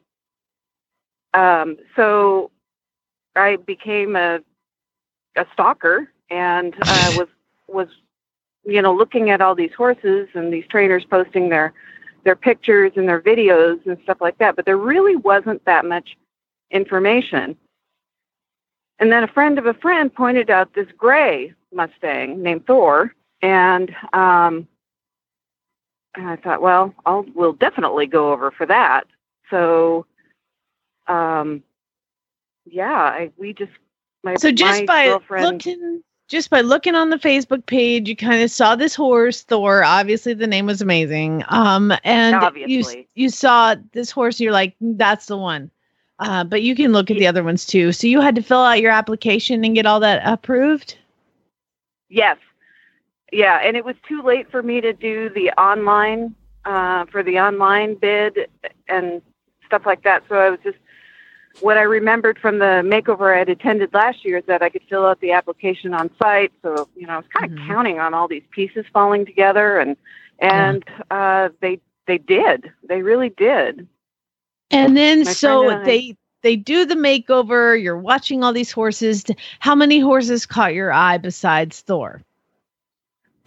[1.33, 2.51] Um, so
[3.35, 4.39] I became a
[5.35, 7.27] a stalker and uh, was
[7.67, 7.87] was
[8.63, 11.73] you know looking at all these horses and these trainers posting their
[12.23, 14.55] their pictures and their videos and stuff like that.
[14.55, 16.17] But there really wasn't that much
[16.69, 17.57] information.
[18.99, 23.95] And then a friend of a friend pointed out this gray Mustang named Thor, and
[24.13, 24.67] um,
[26.19, 29.05] and I thought, well, I'll we'll definitely go over for that.
[29.49, 30.05] So,
[31.07, 31.63] um,
[32.65, 33.71] yeah, I, we just
[34.23, 38.15] my So just my by girlfriend, looking, just by looking on the Facebook page, you
[38.15, 39.83] kind of saw this horse, Thor.
[39.83, 41.43] Obviously, the name was amazing.
[41.47, 42.35] Um, and
[42.67, 42.83] you
[43.15, 45.71] you saw this horse, you're like, that's the one.
[46.19, 47.93] Uh, but you can look at the other ones too.
[47.93, 50.97] So you had to fill out your application and get all that approved.
[52.09, 52.37] Yes.
[53.31, 57.39] Yeah, and it was too late for me to do the online uh, for the
[57.39, 58.49] online bid
[58.87, 59.21] and
[59.65, 60.23] stuff like that.
[60.29, 60.77] So I was just
[61.59, 64.83] what I remembered from the makeover I had attended last year is that I could
[64.89, 66.51] fill out the application on site.
[66.61, 67.67] So you know, I was kind of Mhm.
[67.67, 69.95] counting on all these pieces falling together, and
[70.39, 72.71] and uh, they they did.
[72.87, 73.87] They really did.
[74.71, 77.81] And then My so they they do the makeover.
[77.81, 79.25] You're watching all these horses.
[79.59, 82.21] How many horses caught your eye besides Thor?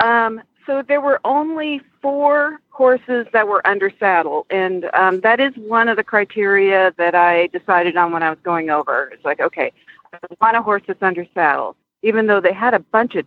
[0.02, 5.52] Um, so there were only four horses that were under saddle, and um, that is
[5.56, 9.10] one of the criteria that I decided on when I was going over.
[9.12, 9.72] It's like, okay,
[10.12, 13.26] I want a horse that's under saddle, even though they had a bunch of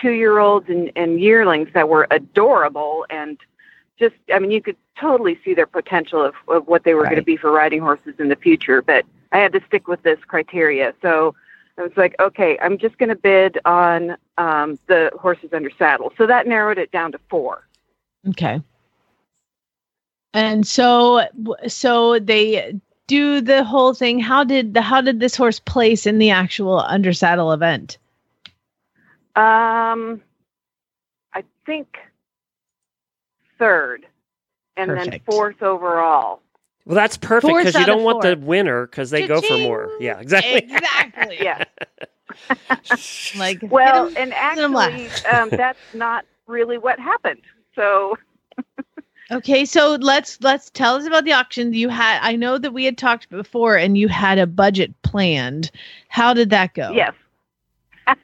[0.00, 3.38] two-year-olds and, and yearlings that were adorable and
[3.98, 7.16] just, I mean, you could totally see their potential of, of what they were going
[7.16, 8.80] to be for riding horses in the future.
[8.80, 11.34] But I had to stick with this criteria, so
[11.80, 16.12] I was like, okay, I'm just going to bid on um, the horses under saddle.
[16.18, 17.66] So that narrowed it down to four.
[18.28, 18.60] Okay.
[20.34, 21.26] And so
[21.66, 24.20] so they do the whole thing.
[24.20, 27.96] How did the how did this horse place in the actual under saddle event?
[29.34, 30.20] Um,
[31.32, 31.96] I think
[33.58, 34.06] third,
[34.76, 36.42] and then fourth overall.
[36.90, 38.34] Well, that's perfect because you don't want four.
[38.34, 39.92] the winner because they go for more.
[40.00, 40.56] Yeah, exactly.
[40.58, 41.38] Exactly.
[41.40, 41.64] Yeah.
[43.36, 47.42] Like Well, hit 'em- and actually, um, that's not really what happened.
[47.76, 48.18] So
[49.30, 51.72] Okay, so let's let's tell us about the auction.
[51.72, 55.70] You had I know that we had talked before and you had a budget planned.
[56.08, 56.90] How did that go?
[56.90, 57.14] yes,
[58.08, 58.16] um,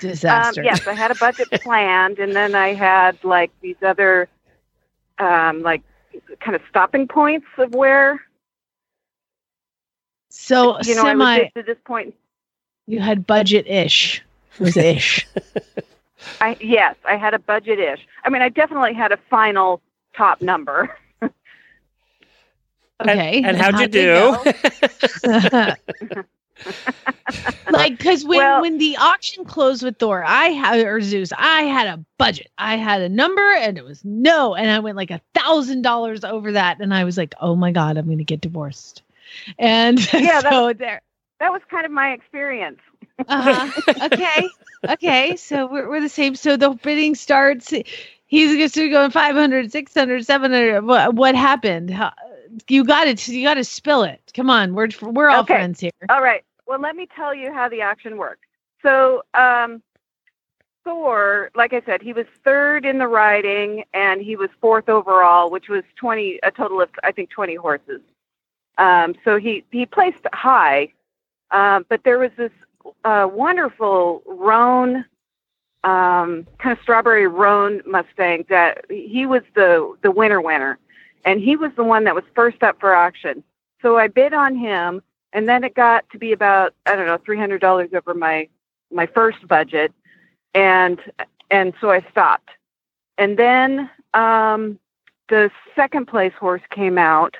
[0.00, 0.64] Disaster.
[0.64, 4.28] yes, I had a budget planned, and then I had like these other,
[5.20, 5.82] um, like
[6.40, 8.22] kind of stopping points of where
[10.30, 12.14] So you know I semi was at this point.
[12.86, 14.22] you had budget ish.
[14.58, 15.26] Was ish.
[16.40, 18.06] I yes, I had a budget ish.
[18.24, 19.80] I mean, I definitely had a final
[20.16, 20.96] top number.
[23.00, 23.42] Okay.
[23.42, 24.36] And, how'd you how'd do?
[27.70, 31.62] like because when Well- when the auction closed with Thor, I had or Zeus, I
[31.62, 32.50] had a budget.
[32.58, 36.24] I had a number and it was no, and I went like a thousand dollars
[36.24, 39.02] over that, and I was like, oh my god, I'm gonna get divorced.
[39.58, 41.00] And Yeah, that- so there.
[41.40, 42.78] That was kind of my experience.
[43.28, 43.82] Uh-huh.
[44.04, 44.48] Okay.
[44.88, 45.36] Okay.
[45.36, 46.36] So we're, we're the same.
[46.36, 47.72] So the bidding starts.
[48.26, 50.82] He's going 500, 600, 700.
[50.82, 51.90] What, what happened?
[51.90, 52.12] How,
[52.68, 53.26] you got it.
[53.28, 54.20] You got to spill it.
[54.34, 54.74] Come on.
[54.74, 55.46] We're, we're all Okay.
[55.46, 55.90] friends here.
[56.08, 56.44] All right.
[56.66, 58.44] Well, let me tell you how the action worked.
[58.82, 59.82] So, um,
[60.84, 65.50] Thor, like I said, he was third in the riding and he was fourth overall,
[65.50, 68.00] which was 20, a total of, I think, 20 horses.
[68.78, 70.92] Um, so he, he placed high,
[71.50, 72.52] um, but there was this
[73.04, 75.04] uh, wonderful roan,
[75.84, 80.78] um, kind of strawberry roan Mustang that he was the, the winner winner.
[81.24, 83.42] And he was the one that was first up for auction.
[83.80, 85.02] So I bid on him
[85.34, 88.48] and then it got to be about I don't know three hundred dollars over my
[88.90, 89.92] my first budget,
[90.54, 90.98] and
[91.50, 92.50] and so I stopped.
[93.18, 94.78] And then um,
[95.28, 97.36] the second place horse came out,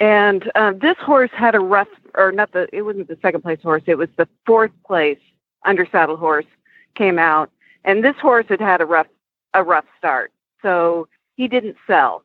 [0.00, 3.60] and uh, this horse had a rough or not the it wasn't the second place
[3.62, 5.18] horse it was the fourth place
[5.64, 6.46] under saddle horse
[6.94, 7.50] came out,
[7.84, 9.08] and this horse had had a rough
[9.52, 12.22] a rough start, so he didn't sell.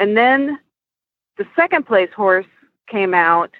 [0.00, 0.58] And then
[1.36, 2.46] the second place horse
[2.88, 3.52] came out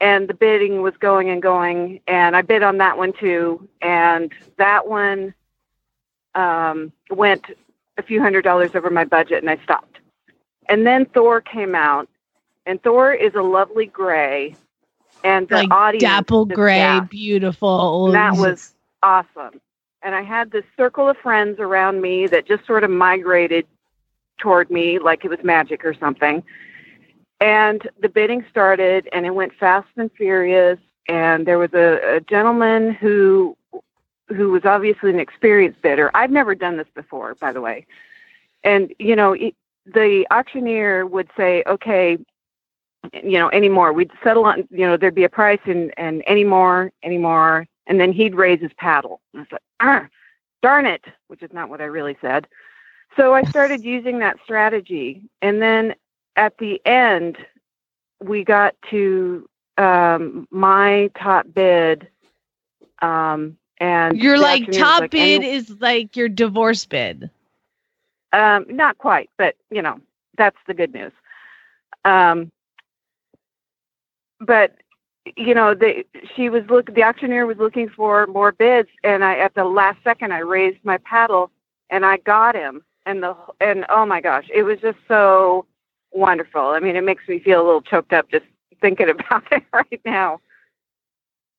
[0.00, 4.32] and the bidding was going and going and i bid on that one too and
[4.56, 5.32] that one
[6.34, 7.44] um, went
[7.98, 9.98] a few hundred dollars over my budget and i stopped
[10.68, 12.08] and then thor came out
[12.66, 14.54] and thor is a lovely gray
[15.24, 17.10] and the like audience dapple gray, gasped.
[17.10, 18.06] beautiful.
[18.06, 19.60] And that was awesome.
[20.02, 23.66] And I had this circle of friends around me that just sort of migrated
[24.38, 26.42] toward me like it was magic or something.
[27.40, 30.78] And the bidding started and it went fast and furious.
[31.08, 33.56] And there was a, a gentleman who
[34.28, 36.10] who was obviously an experienced bidder.
[36.12, 37.86] I've never done this before, by the way.
[38.62, 39.34] And you know,
[39.86, 42.18] the auctioneer would say, "Okay,
[43.12, 43.92] you know, any more.
[43.92, 47.66] We'd settle on, you know, there'd be a price and, and any more, any more.
[47.86, 49.20] And then he'd raise his paddle.
[49.32, 50.06] And I said, ah,
[50.62, 52.46] darn it, which is not what I really said.
[53.16, 55.22] So I started using that strategy.
[55.42, 55.94] And then
[56.36, 57.38] at the end,
[58.20, 62.08] we got to um, my top bid.
[63.00, 67.30] Um, and You're like top like, bid "Any- is like your divorce bid.
[68.32, 70.00] Um, not quite, but you know,
[70.36, 71.12] that's the good news.
[72.04, 72.50] Um,
[74.40, 74.76] but
[75.36, 79.38] you know, the she was look the auctioneer was looking for more bids, and I
[79.38, 81.50] at the last second I raised my paddle
[81.90, 85.64] and I got him, and the and oh my gosh, it was just so
[86.12, 86.60] wonderful.
[86.60, 88.44] I mean, it makes me feel a little choked up just
[88.80, 90.40] thinking about it right now.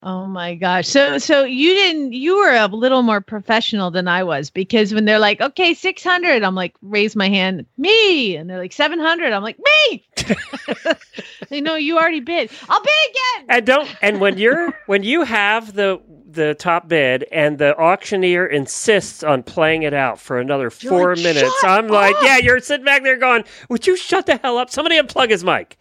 [0.01, 0.88] Oh my gosh.
[0.88, 5.03] So so you didn't you were a little more professional than I was because when
[5.03, 8.38] they're like, "Okay, 600." I'm like, "Raise my hand." Me.
[8.38, 10.07] And they're like, "700." I'm like, "Me."
[11.49, 12.49] they know you already bid.
[12.69, 13.45] I'll bid again.
[13.49, 15.99] And don't and when you're when you have the
[16.31, 21.15] the top bid and the auctioneer insists on playing it out for another You're four
[21.15, 24.57] like, minutes, I'm like, yeah, you're sitting back there going, Would you shut the hell
[24.57, 24.69] up?
[24.69, 25.77] Somebody unplug his mic.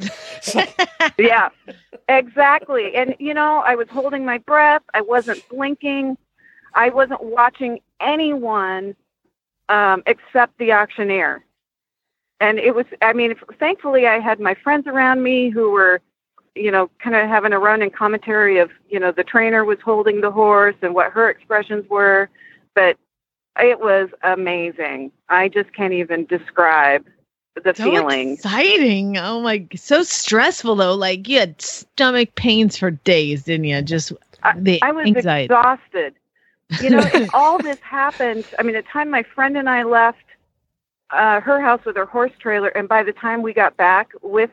[1.18, 1.50] yeah,
[2.08, 2.94] exactly.
[2.94, 4.82] And you know, I was holding my breath.
[4.94, 6.16] I wasn't blinking.
[6.74, 8.94] I wasn't watching anyone
[9.68, 11.44] um, except the auctioneer.
[12.40, 16.00] And it was, I mean, thankfully, I had my friends around me who were,
[16.58, 19.78] you know, kind of having a run and commentary of, you know, the trainer was
[19.84, 22.28] holding the horse and what her expressions were.
[22.74, 22.96] But
[23.58, 25.12] it was amazing.
[25.28, 27.06] I just can't even describe
[27.64, 28.32] the So feeling.
[28.36, 29.16] exciting.
[29.18, 30.94] Oh my so stressful though.
[30.94, 33.82] Like you had stomach pains for days, didn't you?
[33.82, 34.12] Just
[34.56, 35.48] the I was anxiety.
[35.48, 36.14] exhausted.
[36.78, 38.44] You know, all this happened.
[38.58, 40.24] I mean, the time my friend and I left,
[41.10, 44.50] uh, her house with her horse trailer, and by the time we got back with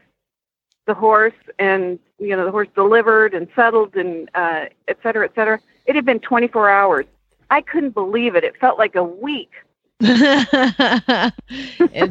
[0.87, 5.33] the horse and you know the horse delivered and settled and uh, et cetera, et
[5.35, 7.05] cetera, it had been 24 hours.
[7.49, 8.43] I couldn't believe it.
[8.43, 9.51] It felt like a week.
[9.99, 11.29] it's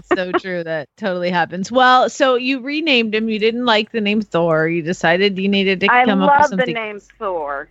[0.08, 1.70] so true that totally happens.
[1.70, 3.28] Well, so you renamed him.
[3.28, 4.68] You didn't like the name Thor.
[4.68, 7.68] You decided you needed to I come up with love the name Thor,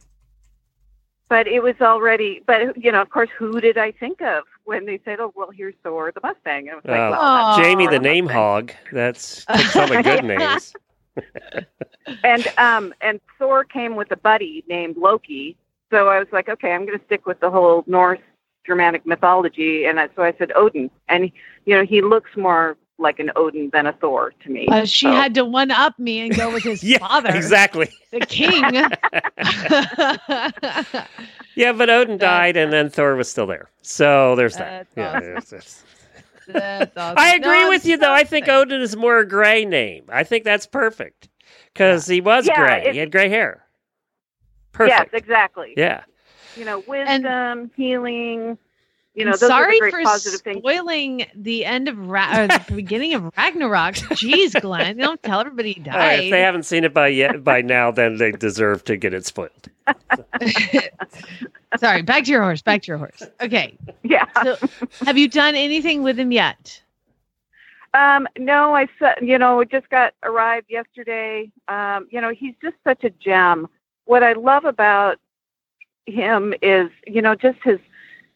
[1.29, 2.43] but it was already.
[2.45, 5.49] But you know, of course, who did I think of when they said, "Oh, well,
[5.49, 6.69] here's Thor the Mustang"?
[6.69, 8.41] And I was like, Uh, well, Jamie Thor the name Mustang.
[8.41, 8.71] hog.
[8.91, 10.73] That's some on the good names.
[12.23, 15.55] and um and Thor came with a buddy named Loki.
[15.91, 18.19] So I was like, okay, I'm going to stick with the whole Norse
[18.65, 21.31] Germanic mythology, and I, so I said Odin, and
[21.65, 24.67] you know he looks more like an Odin than a Thor to me.
[24.67, 27.89] Uh, she So- had to one up me and go with his Yeah, father, exactly.
[28.11, 28.63] the king.
[31.55, 33.69] Yeah, but Odin died, and then Thor was still there.
[33.83, 34.87] So there's that.
[34.95, 35.59] That's Yeah, awesome.
[36.47, 37.17] There's- there's- That's awesome.
[37.19, 38.13] I No, agree I'm with you, so though.
[38.13, 38.47] I think.
[38.47, 40.05] Odin is more a gray name.
[40.09, 41.29] I think that's perfect
[41.73, 42.91] because he was Yeah, gray.
[42.93, 43.65] He had gray hair.
[44.71, 45.11] Perfect.
[45.13, 45.73] Yes, exactly.
[45.77, 46.03] Yeah.
[46.55, 48.57] You know, wisdom, healing.
[49.15, 50.57] You know, those sorry are the for great positive things.
[50.57, 53.95] spoiling the end of Ra- or the beginning of Ragnarok.
[54.17, 56.23] Jeez, Glenn, don't tell everybody he All right, died.
[56.25, 59.25] if they haven't seen it by yet by now, then they deserve to get it
[59.25, 59.51] spoiled.
[61.79, 62.61] Sorry, back to your horse.
[62.61, 63.21] Back to your horse.
[63.41, 63.77] Okay.
[64.03, 64.25] Yeah.
[64.43, 64.57] So,
[65.05, 66.81] have you done anything with him yet?
[67.95, 71.51] Um, no, I said, you know, it just got arrived yesterday.
[71.67, 73.67] Um, you know, he's just such a gem.
[74.05, 75.19] What I love about
[76.07, 77.79] him is, you know, just his,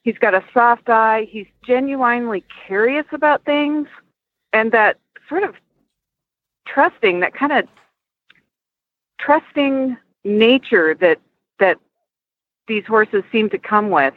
[0.07, 1.27] he's got a soft eye.
[1.29, 3.89] He's genuinely curious about things
[4.53, 4.97] and that
[5.27, 5.53] sort of
[6.65, 7.67] trusting, that kind of
[9.19, 11.19] trusting nature that,
[11.59, 11.77] that
[12.69, 14.13] these horses seem to come with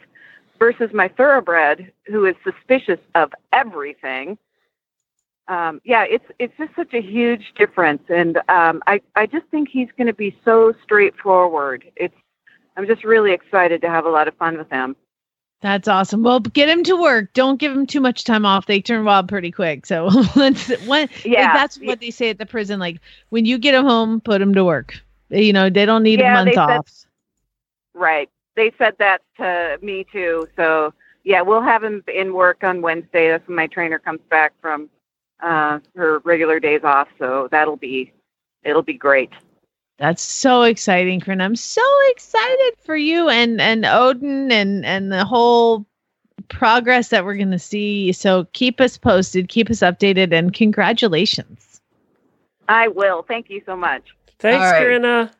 [0.57, 4.37] versus my thoroughbred who is suspicious of everything
[5.47, 9.67] um, yeah, it's it's just such a huge difference, and um, I I just think
[9.67, 11.83] he's going to be so straightforward.
[11.97, 12.15] It's
[12.77, 14.95] I'm just really excited to have a lot of fun with him.
[15.61, 16.23] That's awesome.
[16.23, 17.33] Well, get him to work.
[17.33, 18.65] Don't give him too much time off.
[18.65, 19.85] They turn wild pretty quick.
[19.85, 22.79] So once when Yeah, that's what they say at the prison.
[22.79, 22.99] Like
[23.29, 24.99] when you get him home, put him to work.
[25.29, 26.87] You know, they don't need Yeah, a month said- off.
[27.93, 28.29] Right?
[28.55, 30.47] They said that to me too.
[30.55, 30.93] So
[31.23, 33.29] yeah, we'll have him in work on Wednesday.
[33.29, 34.89] That's when my trainer comes back from
[35.41, 37.07] uh, her regular days off.
[37.19, 38.11] So that'll be
[38.63, 39.29] it'll be great.
[39.97, 41.41] That's so exciting, Corinne.
[41.41, 45.85] I'm so excited for you and and Odin and and the whole
[46.49, 48.11] progress that we're going to see.
[48.11, 51.81] So keep us posted, keep us updated, and congratulations.
[52.67, 53.23] I will.
[53.23, 54.03] Thank you so much.
[54.39, 54.81] Thanks, All right.
[54.81, 55.31] Corinna.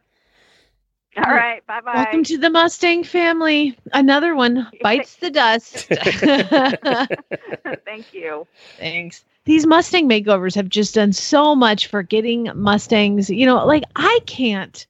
[1.17, 1.65] All right.
[1.67, 1.93] Bye bye.
[1.95, 3.77] Welcome to the Mustang family.
[3.93, 5.87] Another one bites the dust.
[7.85, 8.47] Thank you.
[8.77, 9.25] Thanks.
[9.45, 13.29] These Mustang makeovers have just done so much for getting Mustangs.
[13.29, 14.85] You know, like I can't,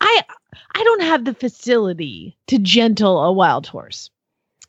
[0.00, 0.22] I,
[0.74, 4.10] I don't have the facility to gentle a wild horse.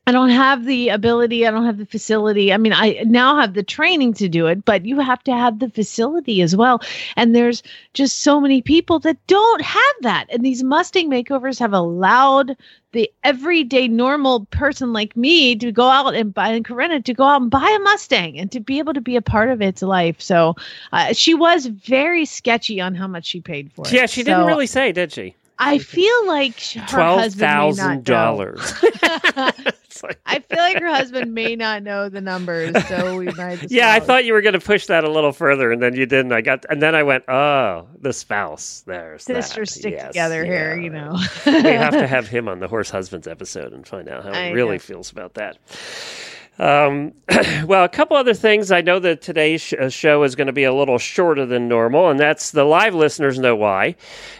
[0.07, 1.45] I don't have the ability.
[1.45, 2.53] I don't have the facility.
[2.53, 5.59] I mean, I now have the training to do it, but you have to have
[5.59, 6.81] the facility as well.
[7.17, 7.61] And there's
[7.93, 10.27] just so many people that don't have that.
[10.29, 12.55] And these Mustang makeovers have allowed
[12.93, 17.25] the everyday normal person like me to go out and buy and Corinna to go
[17.25, 19.81] out and buy a Mustang and to be able to be a part of its
[19.81, 20.21] life.
[20.21, 20.55] So
[20.93, 23.91] uh, she was very sketchy on how much she paid for it.
[23.91, 25.35] Yeah, she didn't really say, did she?
[25.59, 28.01] I feel like her Twelve husband may not know.
[28.03, 28.73] dollars.
[30.27, 33.63] I feel like her husband may not know the numbers, so we might.
[33.71, 36.05] Yeah, I thought you were going to push that a little further, and then you
[36.05, 36.31] didn't.
[36.33, 39.79] I got, and then I went, "Oh, the spouse." There's sisters that.
[39.79, 41.17] stick Yes, together here, you know.
[41.47, 44.49] we have to have him on the horse husbands episode and find out how I
[44.49, 44.79] he really know.
[44.79, 45.57] feels about that.
[46.59, 47.13] Um,
[47.65, 48.71] well, a couple other things.
[48.71, 51.67] I know that today's sh- uh, show is going to be a little shorter than
[51.67, 53.95] normal, and that's the live listeners know why,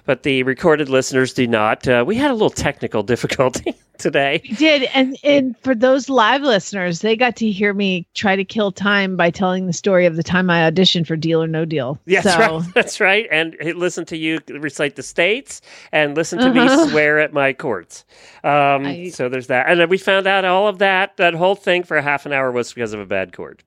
[0.06, 1.88] but the recorded listeners do not.
[1.88, 4.42] Uh, we had a little technical difficulty today.
[4.50, 8.46] We did, and and for those live listeners, they got to hear me try to
[8.46, 11.66] kill time by telling the story of the time I auditioned for Deal or No
[11.66, 12.00] Deal.
[12.06, 12.64] Yes, so, right.
[12.74, 13.28] That's right.
[13.32, 15.62] And listen to you recite the states
[15.92, 16.86] and listen to Uh-huh.
[16.86, 18.06] me swear at my courts.
[18.44, 19.66] Um, I- so there's that.
[19.70, 21.18] And then we found out all of that.
[21.18, 23.64] That whole thing for half an hour was because of a bad cord.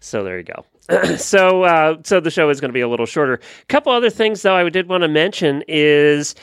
[0.00, 0.64] So there you go.
[1.16, 3.34] so uh, so the show is going to be a little shorter.
[3.34, 6.34] A couple other things though I did want to mention is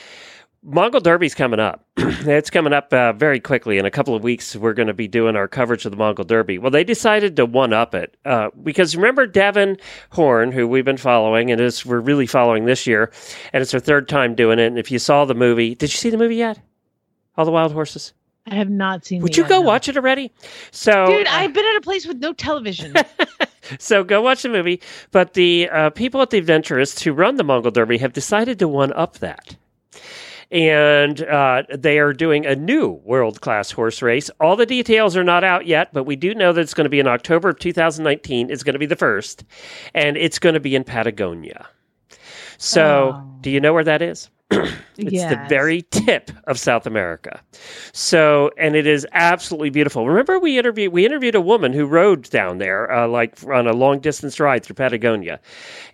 [0.61, 1.85] Mongol Derby's coming up.
[1.97, 3.77] it's coming up uh, very quickly.
[3.77, 6.25] In a couple of weeks, we're going to be doing our coverage of the Mongol
[6.25, 6.57] Derby.
[6.57, 9.79] Well, they decided to one up it uh, because remember Devan
[10.11, 13.11] Horn, who we've been following, and is we're really following this year,
[13.53, 14.67] and it's her third time doing it.
[14.67, 16.59] And if you saw the movie, did you see the movie yet?
[17.37, 18.13] All the Wild Horses.
[18.51, 19.21] I have not seen.
[19.21, 19.67] Would you yet, go no.
[19.67, 20.31] watch it already?
[20.71, 21.27] So, dude?
[21.27, 22.93] uh, I've been at a place with no television.
[23.77, 24.81] So go watch the movie.
[25.11, 28.67] But the uh, people at the Adventurists who run the Mongol Derby have decided to
[28.67, 29.55] one up that.
[30.51, 34.31] And uh, they are doing a new world class horse race.
[34.39, 36.89] All the details are not out yet, but we do know that it's going to
[36.89, 38.49] be in October of 2019.
[38.49, 39.43] It's going to be the first,
[39.93, 41.67] and it's going to be in Patagonia.
[42.57, 43.37] So, Oh.
[43.41, 44.31] do you know where that is?
[44.51, 47.41] It's the very tip of South America.
[47.93, 50.07] So, and it is absolutely beautiful.
[50.07, 53.73] Remember, we interviewed we interviewed a woman who rode down there, uh, like on a
[53.73, 55.39] long distance ride through Patagonia,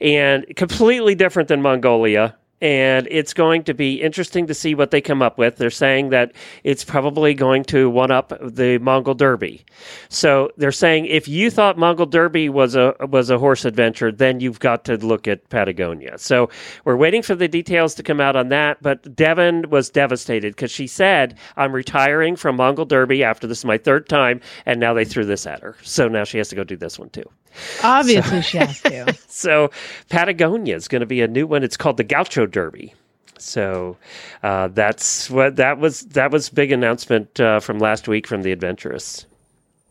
[0.02, 2.36] and completely different than Mongolia.
[2.62, 5.58] And it's going to be interesting to see what they come up with.
[5.58, 6.32] They're saying that
[6.64, 9.66] it's probably going to one up the Mongol Derby.
[10.08, 14.40] So they're saying if you thought Mongol Derby was a was a horse adventure, then
[14.40, 16.18] you've got to look at Patagonia.
[16.18, 16.50] So
[16.86, 18.82] we're waiting for the details to come out on that.
[18.82, 23.66] But Devan was devastated because she said, "I'm retiring from Mongol Derby after this is
[23.66, 25.76] my third time, and now they threw this at her.
[25.84, 27.30] So now she has to go do this one too."
[27.84, 29.18] Obviously, she has to.
[29.28, 29.70] So
[30.10, 31.64] Patagonia is going to be a new one.
[31.64, 32.94] It's called the Gaucho Derby.
[33.38, 33.98] So
[34.44, 36.02] uh, that's what that was.
[36.02, 39.26] That was big announcement uh, from last week from the Adventurists.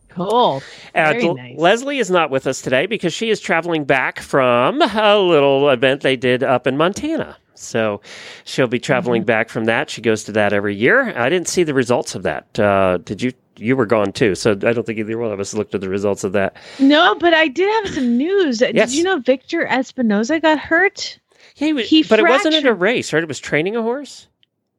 [0.09, 0.63] Cool.
[0.95, 1.57] Uh, nice.
[1.57, 6.01] Leslie is not with us today because she is traveling back from a little event
[6.01, 7.37] they did up in Montana.
[7.57, 8.01] So
[8.43, 9.27] she'll be traveling Mm-hmm.
[9.27, 9.89] back from that.
[9.89, 11.17] She goes to that every year.
[11.17, 12.59] I didn't see the results of that.
[12.59, 13.31] Uh, did you?
[13.57, 15.87] You were gone too, so I don't think either one of us looked at the
[15.87, 16.57] results of that.
[16.77, 18.59] No, but I did have some news.
[18.59, 18.89] Yes.
[18.89, 21.17] Did you know Victor Espinoza got hurt?
[21.55, 23.23] Yeah, he was, He but it wasn't in a race, right?
[23.23, 24.27] It was training a horse.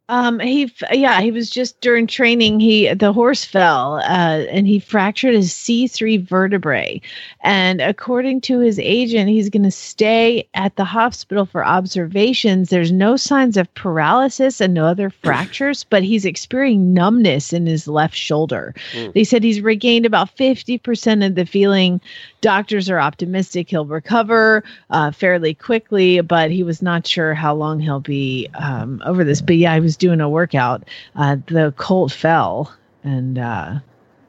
[0.09, 2.61] Um, he f- yeah, he was just during training.
[2.61, 7.01] He the horse fell, uh, and he fractured his C three vertebrae.
[7.41, 12.69] And according to his agent, he's going to stay at the hospital for observations.
[12.69, 17.89] There's no signs of paralysis and no other fractures, but he's experiencing numbness in his
[17.89, 18.75] left shoulder.
[18.93, 19.13] Mm.
[19.13, 22.01] They said he's regained about fifty percent of the feeling.
[22.47, 27.81] Doctors are optimistic he'll recover uh, fairly quickly, but he was not sure how long
[27.81, 29.41] he'll be um, over this.
[29.41, 30.85] But yeah, I was doing a workout.
[31.17, 32.73] Uh, the colt fell,
[33.03, 33.81] and uh,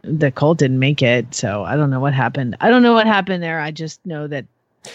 [0.02, 1.36] the colt didn't make it.
[1.36, 2.58] So I don't know what happened.
[2.60, 3.60] I don't know what happened there.
[3.60, 4.46] I just know that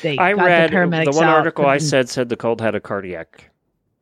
[0.02, 0.18] they.
[0.18, 2.74] I got read the, paramedics the one out, article I said said the colt had
[2.74, 3.48] a cardiac.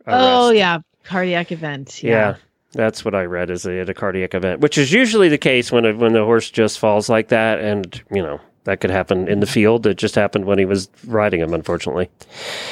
[0.07, 2.03] Oh yeah, cardiac event.
[2.03, 2.11] yeah.
[2.11, 2.37] Yeah.
[2.73, 5.71] That's what I read is they had a cardiac event, which is usually the case
[5.71, 9.27] when a, when the horse just falls like that, and you know that could happen
[9.29, 9.87] in the field.
[9.87, 12.09] It just happened when he was riding him, unfortunately.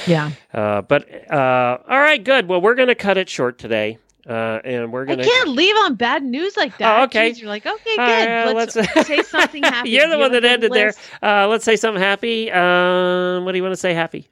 [0.07, 0.31] Yeah.
[0.53, 2.47] Uh, but uh, all right, good.
[2.49, 5.25] Well, we're going to cut it short today, uh, and we're going to.
[5.25, 7.01] can't leave on bad news like that.
[7.01, 7.31] Oh, okay.
[7.31, 8.55] Jeez, you're like, okay, good.
[8.57, 9.91] Let's, let's- say something happy.
[9.91, 10.89] You're the one that ended there.
[10.89, 10.99] list?
[11.23, 12.51] Uh, let's say something happy.
[12.51, 13.95] Um, what do you want to say?
[13.95, 14.29] Happy.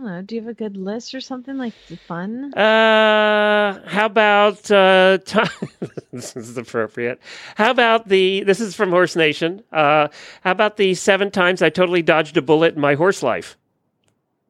[0.00, 1.74] I don't know, do you have a good list or something like
[2.06, 2.54] fun?
[2.54, 5.40] Uh, how about uh, t-
[6.10, 7.20] this is appropriate.
[7.56, 9.62] How about the this is from Horse Nation.
[9.70, 10.08] Uh,
[10.40, 13.58] how about the seven times I totally dodged a bullet in my horse life?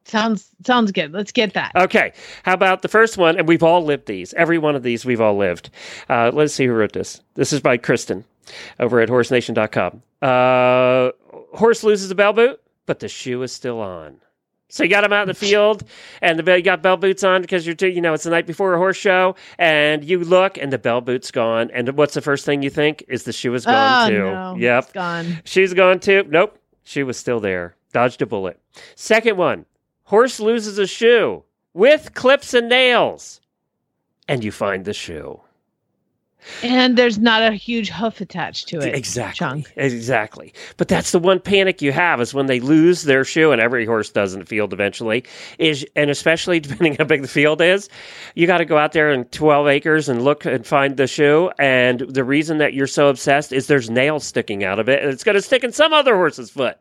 [0.05, 1.11] Sounds sounds good.
[1.11, 1.73] Let's get that.
[1.75, 2.13] Okay.
[2.43, 3.37] How about the first one?
[3.37, 4.33] And we've all lived these.
[4.35, 5.69] Every one of these we've all lived.
[6.07, 7.21] Uh, let's see who wrote this.
[7.33, 8.23] This is by Kristen
[8.79, 10.01] over at horsenation.com.
[10.21, 11.11] Uh,
[11.57, 14.21] horse loses a bell boot, but the shoe is still on.
[14.71, 15.83] So you got him out in the field,
[16.21, 18.47] and the you got bell boots on because you're, too, you know, it's the night
[18.47, 21.69] before a horse show, and you look, and the bell boot's gone.
[21.73, 24.17] And what's the first thing you think is the shoe is gone oh too?
[24.31, 24.83] no, Yep.
[24.85, 25.41] it's gone.
[25.43, 26.23] She's gone too.
[26.29, 26.57] Nope.
[26.83, 27.75] She was still there.
[27.91, 28.59] Dodged a bullet.
[28.95, 29.65] Second one
[30.05, 31.43] horse loses a shoe
[31.73, 33.41] with clips and nails.
[34.29, 35.41] And you find the shoe.
[36.63, 38.95] And there's not a huge hoof attached to it.
[38.95, 39.37] Exactly.
[39.37, 39.73] Chunk.
[39.75, 40.53] Exactly.
[40.77, 43.85] But that's the one panic you have is when they lose their shoe, and every
[43.85, 45.23] horse does in the field eventually.
[45.59, 47.89] Is and especially depending how big the field is,
[48.35, 51.51] you got to go out there in 12 acres and look and find the shoe.
[51.59, 55.11] And the reason that you're so obsessed is there's nails sticking out of it, and
[55.11, 56.77] it's going to stick in some other horse's foot.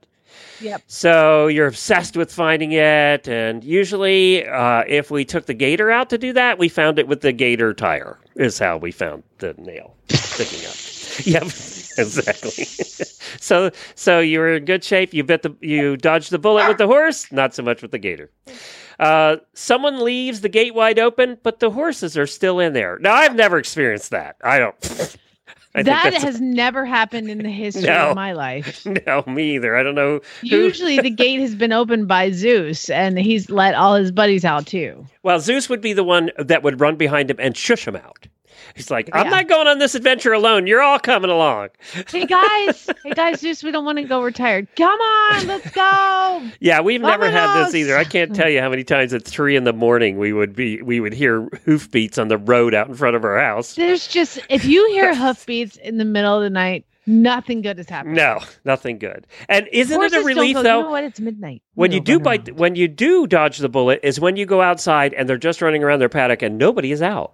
[0.61, 0.83] Yep.
[0.87, 6.11] So you're obsessed with finding it, and usually, uh, if we took the gator out
[6.11, 8.19] to do that, we found it with the gator tire.
[8.37, 10.77] Is how we found the nail sticking up.
[11.25, 12.65] yep, exactly.
[13.41, 15.13] so, so you were in good shape.
[15.13, 17.99] You bit the, you dodged the bullet with the horse, not so much with the
[17.99, 18.31] gator.
[18.99, 22.99] Uh, someone leaves the gate wide open, but the horses are still in there.
[22.99, 24.37] Now, I've never experienced that.
[24.45, 25.17] I don't.
[25.75, 28.11] I that has never happened in the history No.
[28.11, 28.85] of my life.
[29.07, 29.77] no, me either.
[29.77, 30.21] I don't know.
[30.43, 34.67] Usually the gate has been opened by Zeus and he's let all his buddies out
[34.67, 35.07] too.
[35.23, 38.27] Well, Zeus would be the one that would run behind him and shush him out.
[38.75, 39.31] He's like, I'm Yeah.
[39.31, 40.67] not going on this adventure alone.
[40.67, 41.69] You're all coming along.
[42.11, 44.69] Hey guys, hey guys, Zeus, we don't want to go retired.
[44.77, 46.49] Come on, let's go.
[46.61, 47.97] Yeah, we've never had this either.
[47.97, 50.81] I can't tell you how many times at three in the morning we would be
[50.83, 53.75] we would hear hoofbeats on the road out in front of our house.
[53.75, 57.89] There's just if you hear hoofbeats in the middle of the night, Nothing good has
[57.89, 58.15] happened.
[58.15, 59.27] No, nothing good.
[59.49, 60.77] And isn't it a relief go, though?
[60.79, 61.03] You know what?
[61.03, 61.63] It's midnight.
[61.75, 64.61] when No, you do bite, when you do dodge the bullet, is when you go
[64.61, 67.33] outside and they're just running around their paddock and nobody is out.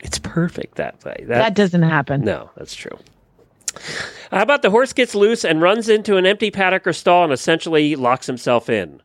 [0.00, 1.24] It's perfect that way.
[1.26, 2.22] that doesn't happen.
[2.22, 2.98] No, that's true.
[4.30, 7.32] How about the horse gets loose and runs into an empty paddock or stall and
[7.32, 9.02] essentially locks himself in?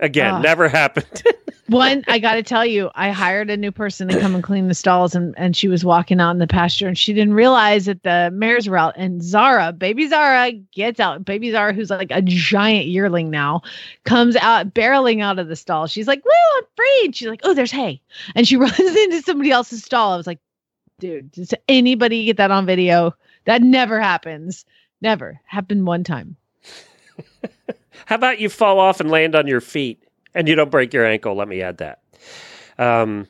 [0.00, 0.40] Again, Ah.
[0.40, 1.22] never happened.
[1.68, 4.68] One, I got to tell you, I hired a new person to come and clean
[4.68, 7.86] the stalls, and, and she was walking out in the pasture, and she didn't realize
[7.86, 8.94] that the mares were out.
[8.98, 11.24] And Zara, baby Zara, gets out.
[11.24, 13.62] Baby Zara, who's like a giant yearling now,
[14.04, 15.86] comes out barreling out of the stall.
[15.86, 18.02] She's like, "Woo, I'm free!" And she's like, "Oh, there's hay,"
[18.34, 20.12] and she runs into somebody else's stall.
[20.12, 20.40] I was like,
[21.00, 23.14] "Dude, does anybody get that on video?
[23.46, 24.66] That never happens.
[25.00, 26.36] Never happened one time."
[28.06, 30.03] How about you fall off and land on your feet
[30.34, 31.34] and you don't break your ankle?
[31.34, 32.00] Let me add that.
[32.78, 33.28] Um,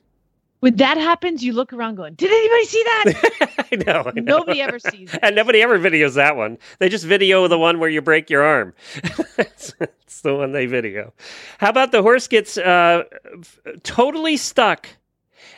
[0.61, 4.02] When that happens, you look around, going, "Did anybody see that?" I know.
[4.07, 4.38] I know.
[4.38, 5.20] Nobody ever sees it.
[5.22, 6.57] And nobody ever videos that one.
[6.78, 8.72] They just video the one where you break your arm.
[9.36, 11.12] That's that's the one they video.
[11.59, 13.02] How about the horse gets uh,
[13.40, 14.88] f- totally stuck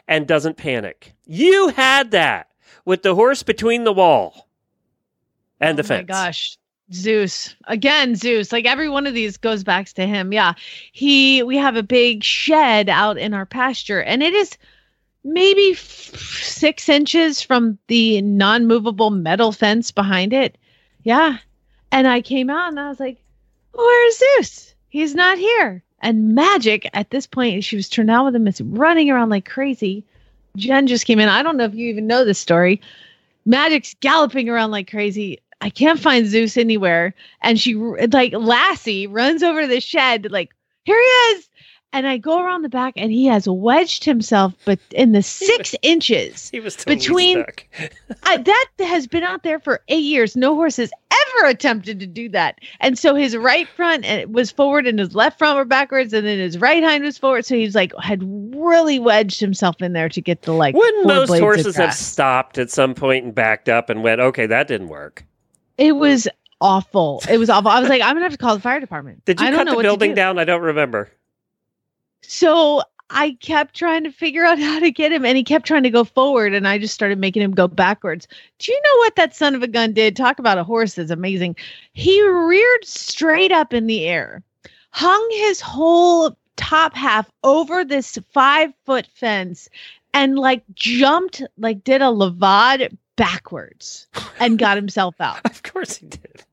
[0.09, 1.13] and doesn't panic?
[1.27, 2.49] You had that
[2.85, 4.49] with the horse between the wall
[5.61, 6.07] and the fence.
[6.11, 6.57] oh my gosh.
[6.93, 7.55] Zeus.
[7.67, 8.53] Again, Zeus.
[8.53, 10.33] Like every one of these goes back to him.
[10.33, 10.55] Yeah.
[10.93, 14.57] He we have a big shed out in our pasture and it is
[15.25, 20.57] maybe f- 6 inches from the non-movable metal fence behind it.
[21.03, 21.39] Yeah.
[21.91, 23.19] And I came out and I was like,
[23.73, 24.75] "Where's Zeus?
[24.89, 28.61] He's not here." And Magic at this point, she was turned out with him, is
[28.61, 30.05] running around like crazy.
[30.57, 31.29] Jen just came in.
[31.29, 32.81] I don't know if you even know this story.
[33.45, 35.41] Magic's galloping around like crazy.
[35.61, 37.15] I can't find Zeus anywhere.
[37.43, 40.55] And she, like, Lassie runs over to the shed, like,
[40.85, 41.49] here he is.
[41.93, 45.75] And I go around the back and he has wedged himself, but in the six
[45.81, 46.51] inches.
[46.51, 47.45] He was totally Between-.
[48.25, 50.37] I, that has been out there for eight years.
[50.37, 52.59] No horse has ever attempted to do that.
[52.81, 56.27] And so his right front uh, was forward and his left front were backwards, and
[56.27, 57.47] then his right hind was forward.
[57.47, 58.21] So he's like had
[58.55, 60.75] really wedged himself in there to get the like.
[60.75, 64.69] Wouldn't most horses have stopped at some point and backed up and went, okay, that
[64.69, 65.25] didn't work?
[65.79, 66.29] It was
[66.61, 67.23] awful.
[67.29, 67.71] It was awful.
[67.71, 69.25] I was like, I'm gonna have to call the fire department.
[69.25, 70.17] Did you I don't cut know the building do.
[70.17, 70.39] down?
[70.39, 71.11] I don't remember.
[72.23, 75.83] So I kept trying to figure out how to get him, and he kept trying
[75.85, 78.27] to go forward, and I just started making him go backwards.
[78.59, 80.17] Do you know what that son of a gun did?
[80.17, 81.57] Talk about a horse that's amazing.
[81.93, 84.43] He reared straight up in the air,
[84.91, 89.69] hung his whole top half over this five foot fence,
[90.15, 94.07] and like jumped, like did a levade backwards
[94.39, 95.41] and got himself out.
[95.45, 96.45] Of course he did.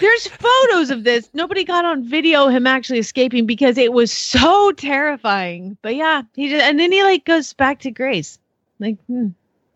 [0.00, 1.28] There's photos of this.
[1.34, 5.76] Nobody got on video him actually escaping because it was so terrifying.
[5.82, 8.38] But yeah, he just and then he like goes back to Grace.
[8.80, 9.28] Like, hmm,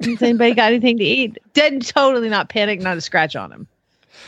[0.02, 1.38] has anybody got anything to eat?
[1.52, 3.66] Did totally not panic, not a scratch on him.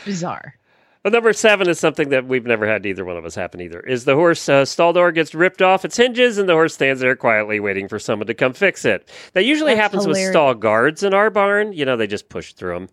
[0.05, 0.55] Bizarre.
[1.03, 3.79] Well, number seven is something that we've never had either one of us happen either.
[3.79, 7.01] Is the horse uh, stall door gets ripped off its hinges and the horse stands
[7.01, 9.09] there quietly waiting for someone to come fix it.
[9.33, 11.73] That usually That's happens with stall guards in our barn.
[11.73, 12.89] You know, they just push through them,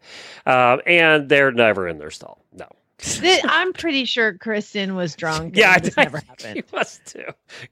[0.47, 2.43] uh, and they're never in their stall.
[2.55, 2.69] No.
[3.45, 5.57] I'm pretty sure Kristen was drunk.
[5.57, 6.57] Yeah, I, never happened.
[6.57, 7.25] She was too.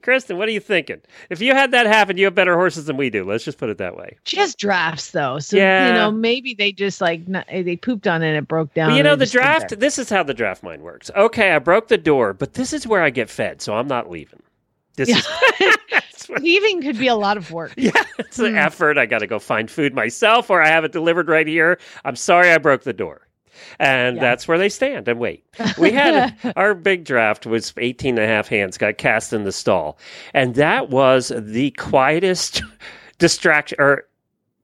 [0.03, 1.01] Kristen, what are you thinking?
[1.31, 3.25] If you had that happen, you have better horses than we do.
[3.25, 4.17] Let's just put it that way.
[4.25, 5.89] She has drafts though, so Yeah.
[5.89, 8.89] you know maybe they just like n- they pooped on it and it broke down.
[8.89, 11.11] Well, you know, the draft, this is how the draft mind works.
[11.17, 14.09] Okay, I broke the door, but this is where I get fed, so I'm not
[14.11, 14.43] leaving.
[14.95, 15.27] This is
[16.41, 17.73] Leaving could be a lot of work.
[17.77, 18.59] yeah, it's an Hmm.
[18.59, 18.99] effort.
[18.99, 21.79] I got to go find food myself, or I have it delivered right here.
[22.05, 23.26] I'm sorry, I broke the door.
[23.79, 24.23] And Yeah.
[24.23, 25.45] that's where they stand and wait.
[25.79, 29.53] We had our big draft was 18 and a half hands got cast in the
[29.53, 29.99] stall.
[30.35, 32.63] And that was the quietest
[33.19, 34.05] distraction or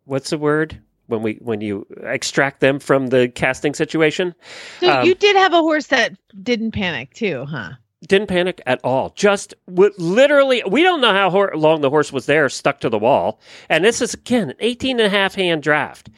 [0.05, 0.80] what's the word?
[1.09, 4.34] When we when you extract them from the casting situation.
[4.80, 7.72] So Um, you did have a horse that didn't panic too, huh?
[8.09, 9.11] Didn't panic at all.
[9.16, 12.88] Just w- literally, we don't know how hor- long the horse was there, stuck to
[12.88, 13.40] the wall.
[13.68, 16.11] And this is, again, an 18 and a half hand draft.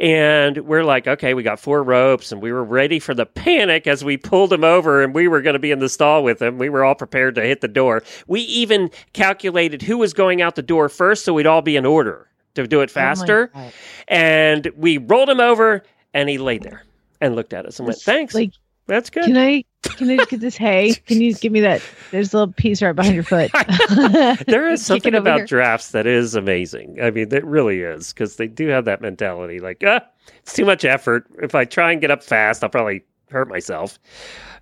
[0.00, 3.86] And we're like, okay, we got four ropes, and we were ready for the panic
[3.88, 6.40] as we pulled him over, and we were going to be in the stall with
[6.40, 6.56] him.
[6.58, 8.04] We were all prepared to hit the door.
[8.28, 11.84] We even calculated who was going out the door first, so we'd all be in
[11.84, 13.48] order to do it Oh faster.
[13.48, 13.72] God.
[14.06, 15.82] and we rolled him over,
[16.14, 16.84] and he laid there
[17.20, 18.34] and looked at us and went, thanks.
[18.34, 18.52] Like,
[18.88, 19.24] That's good.
[19.26, 20.94] can I can I get this hay?
[21.06, 21.82] Can you give me that?
[22.10, 23.50] There's a little piece right behind your foot.
[24.46, 25.46] there is something about here.
[25.46, 26.98] drafts that is amazing.
[27.00, 29.60] I mean, it really is because they do have that mentality.
[29.60, 30.00] Like, ah,
[30.38, 31.26] it's too much effort.
[31.42, 33.98] If I try and get up fast, I'll probably hurt myself,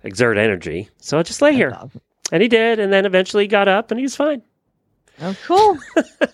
[0.03, 0.89] exert energy.
[0.99, 2.01] So I'll just lay here, awesome.
[2.31, 4.41] and he did, and then eventually he got up and he was fine.
[5.21, 5.79] Oh, cool.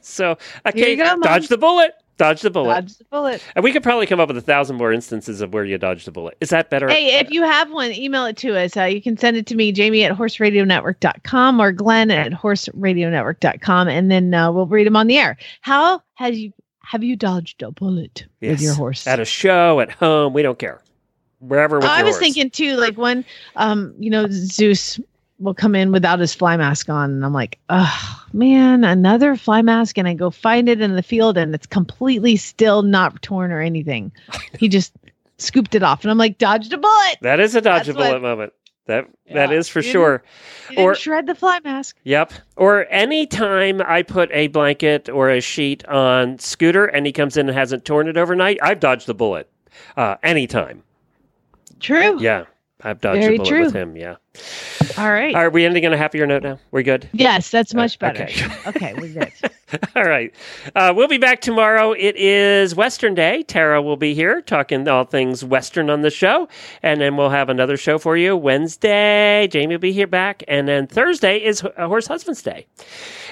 [0.02, 1.94] So I Here can't go, dodge the bullet.
[2.18, 2.74] Dodge the bullet.
[2.74, 3.44] Dodge the bullet.
[3.56, 6.06] And we could probably come up with a thousand more instances of where you dodged
[6.06, 6.38] the bullet.
[6.42, 6.88] Is that better?
[6.88, 8.78] Hey, if you have one, email it to us.
[8.78, 14.12] Uh, you can send it to me, Jamie at horseradionetwork.com or Glenn at horseradionetwork.com, and
[14.12, 15.38] then uh, we'll read them on the air.
[15.62, 16.54] How has you
[16.84, 19.08] have you dodged a bullet with your horse?
[19.08, 20.82] At a show, at home, we don't care.
[21.40, 22.24] Wherever with I was horse.
[22.24, 25.00] thinking too, like when um, you know, Zeus
[25.40, 29.62] will come in without his fly mask on, and I'm like, oh man, another fly
[29.62, 33.52] mask, and I go find it in the field, and it's completely still not torn
[33.52, 34.12] or anything.
[34.60, 34.94] He just
[35.40, 37.18] scooped it off, and I'm like, dodged a bullet.
[37.22, 38.54] That is a dodge That's a bullet what- moment.
[38.86, 39.58] That that Yeah.
[39.58, 40.24] is for You didn't- sure.
[40.70, 41.98] He didn't Or- shred the fly mask.
[42.04, 42.34] Yep.
[42.58, 47.38] Or any time I put a blanket or a sheet on Scooter and he comes
[47.38, 49.50] in and hasn't torn it overnight, I've dodged the bullet.
[49.96, 50.84] Uh, anytime.
[51.80, 52.20] True.
[52.22, 52.44] Yeah.
[52.84, 53.64] I've dodged Very the bullet true.
[53.64, 53.96] with him.
[53.96, 54.16] Yeah.
[54.98, 55.34] All right.
[55.36, 56.60] Are we ending on a happier note now?
[56.72, 57.08] We're good?
[57.14, 58.24] Yes, that's much Uh, better.
[58.24, 58.46] okay.
[58.68, 59.32] Okay, we're good.
[59.96, 60.34] All right.
[60.76, 61.94] Uh, we'll be back tomorrow.
[61.94, 63.44] It is Western Day.
[63.44, 66.48] Tara will be here talking all things Western on the show.
[66.84, 69.48] And then we'll have another show for you Wednesday.
[69.48, 70.44] Jamie will be here back.
[70.48, 72.68] And then Thursday is uh, Horse Husband's Day.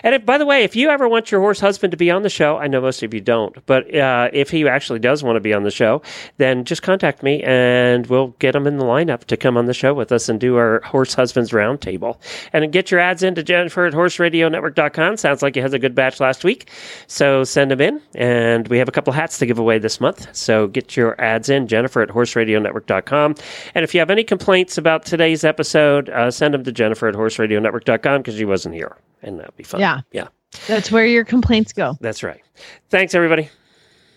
[0.03, 2.23] And if, by the way, if you ever want your horse husband to be on
[2.23, 5.35] the show, I know most of you don't, but uh, if he actually does want
[5.35, 6.01] to be on the show,
[6.37, 9.75] then just contact me and we'll get him in the lineup to come on the
[9.75, 12.17] show with us and do our Horse Husbands Roundtable.
[12.53, 15.17] And get your ads into Jennifer at horseradionetwork.com.
[15.17, 16.69] Sounds like you had a good batch last week.
[17.07, 18.01] So send them in.
[18.15, 20.27] And we have a couple hats to give away this month.
[20.35, 23.35] So get your ads in, Jennifer at horseradionetwork.com.
[23.73, 27.15] And if you have any complaints about today's episode, uh, send them to Jennifer at
[27.15, 28.97] horseradionetwork.com because she wasn't here.
[29.23, 29.79] And that'd be fun.
[29.79, 30.01] Yeah.
[30.11, 30.27] Yeah.
[30.67, 31.97] That's where your complaints go.
[32.01, 32.41] That's right.
[32.89, 33.49] Thanks, everybody.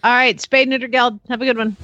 [0.03, 1.19] All right, Spade Neuter Geld.
[1.29, 1.77] Have a good one.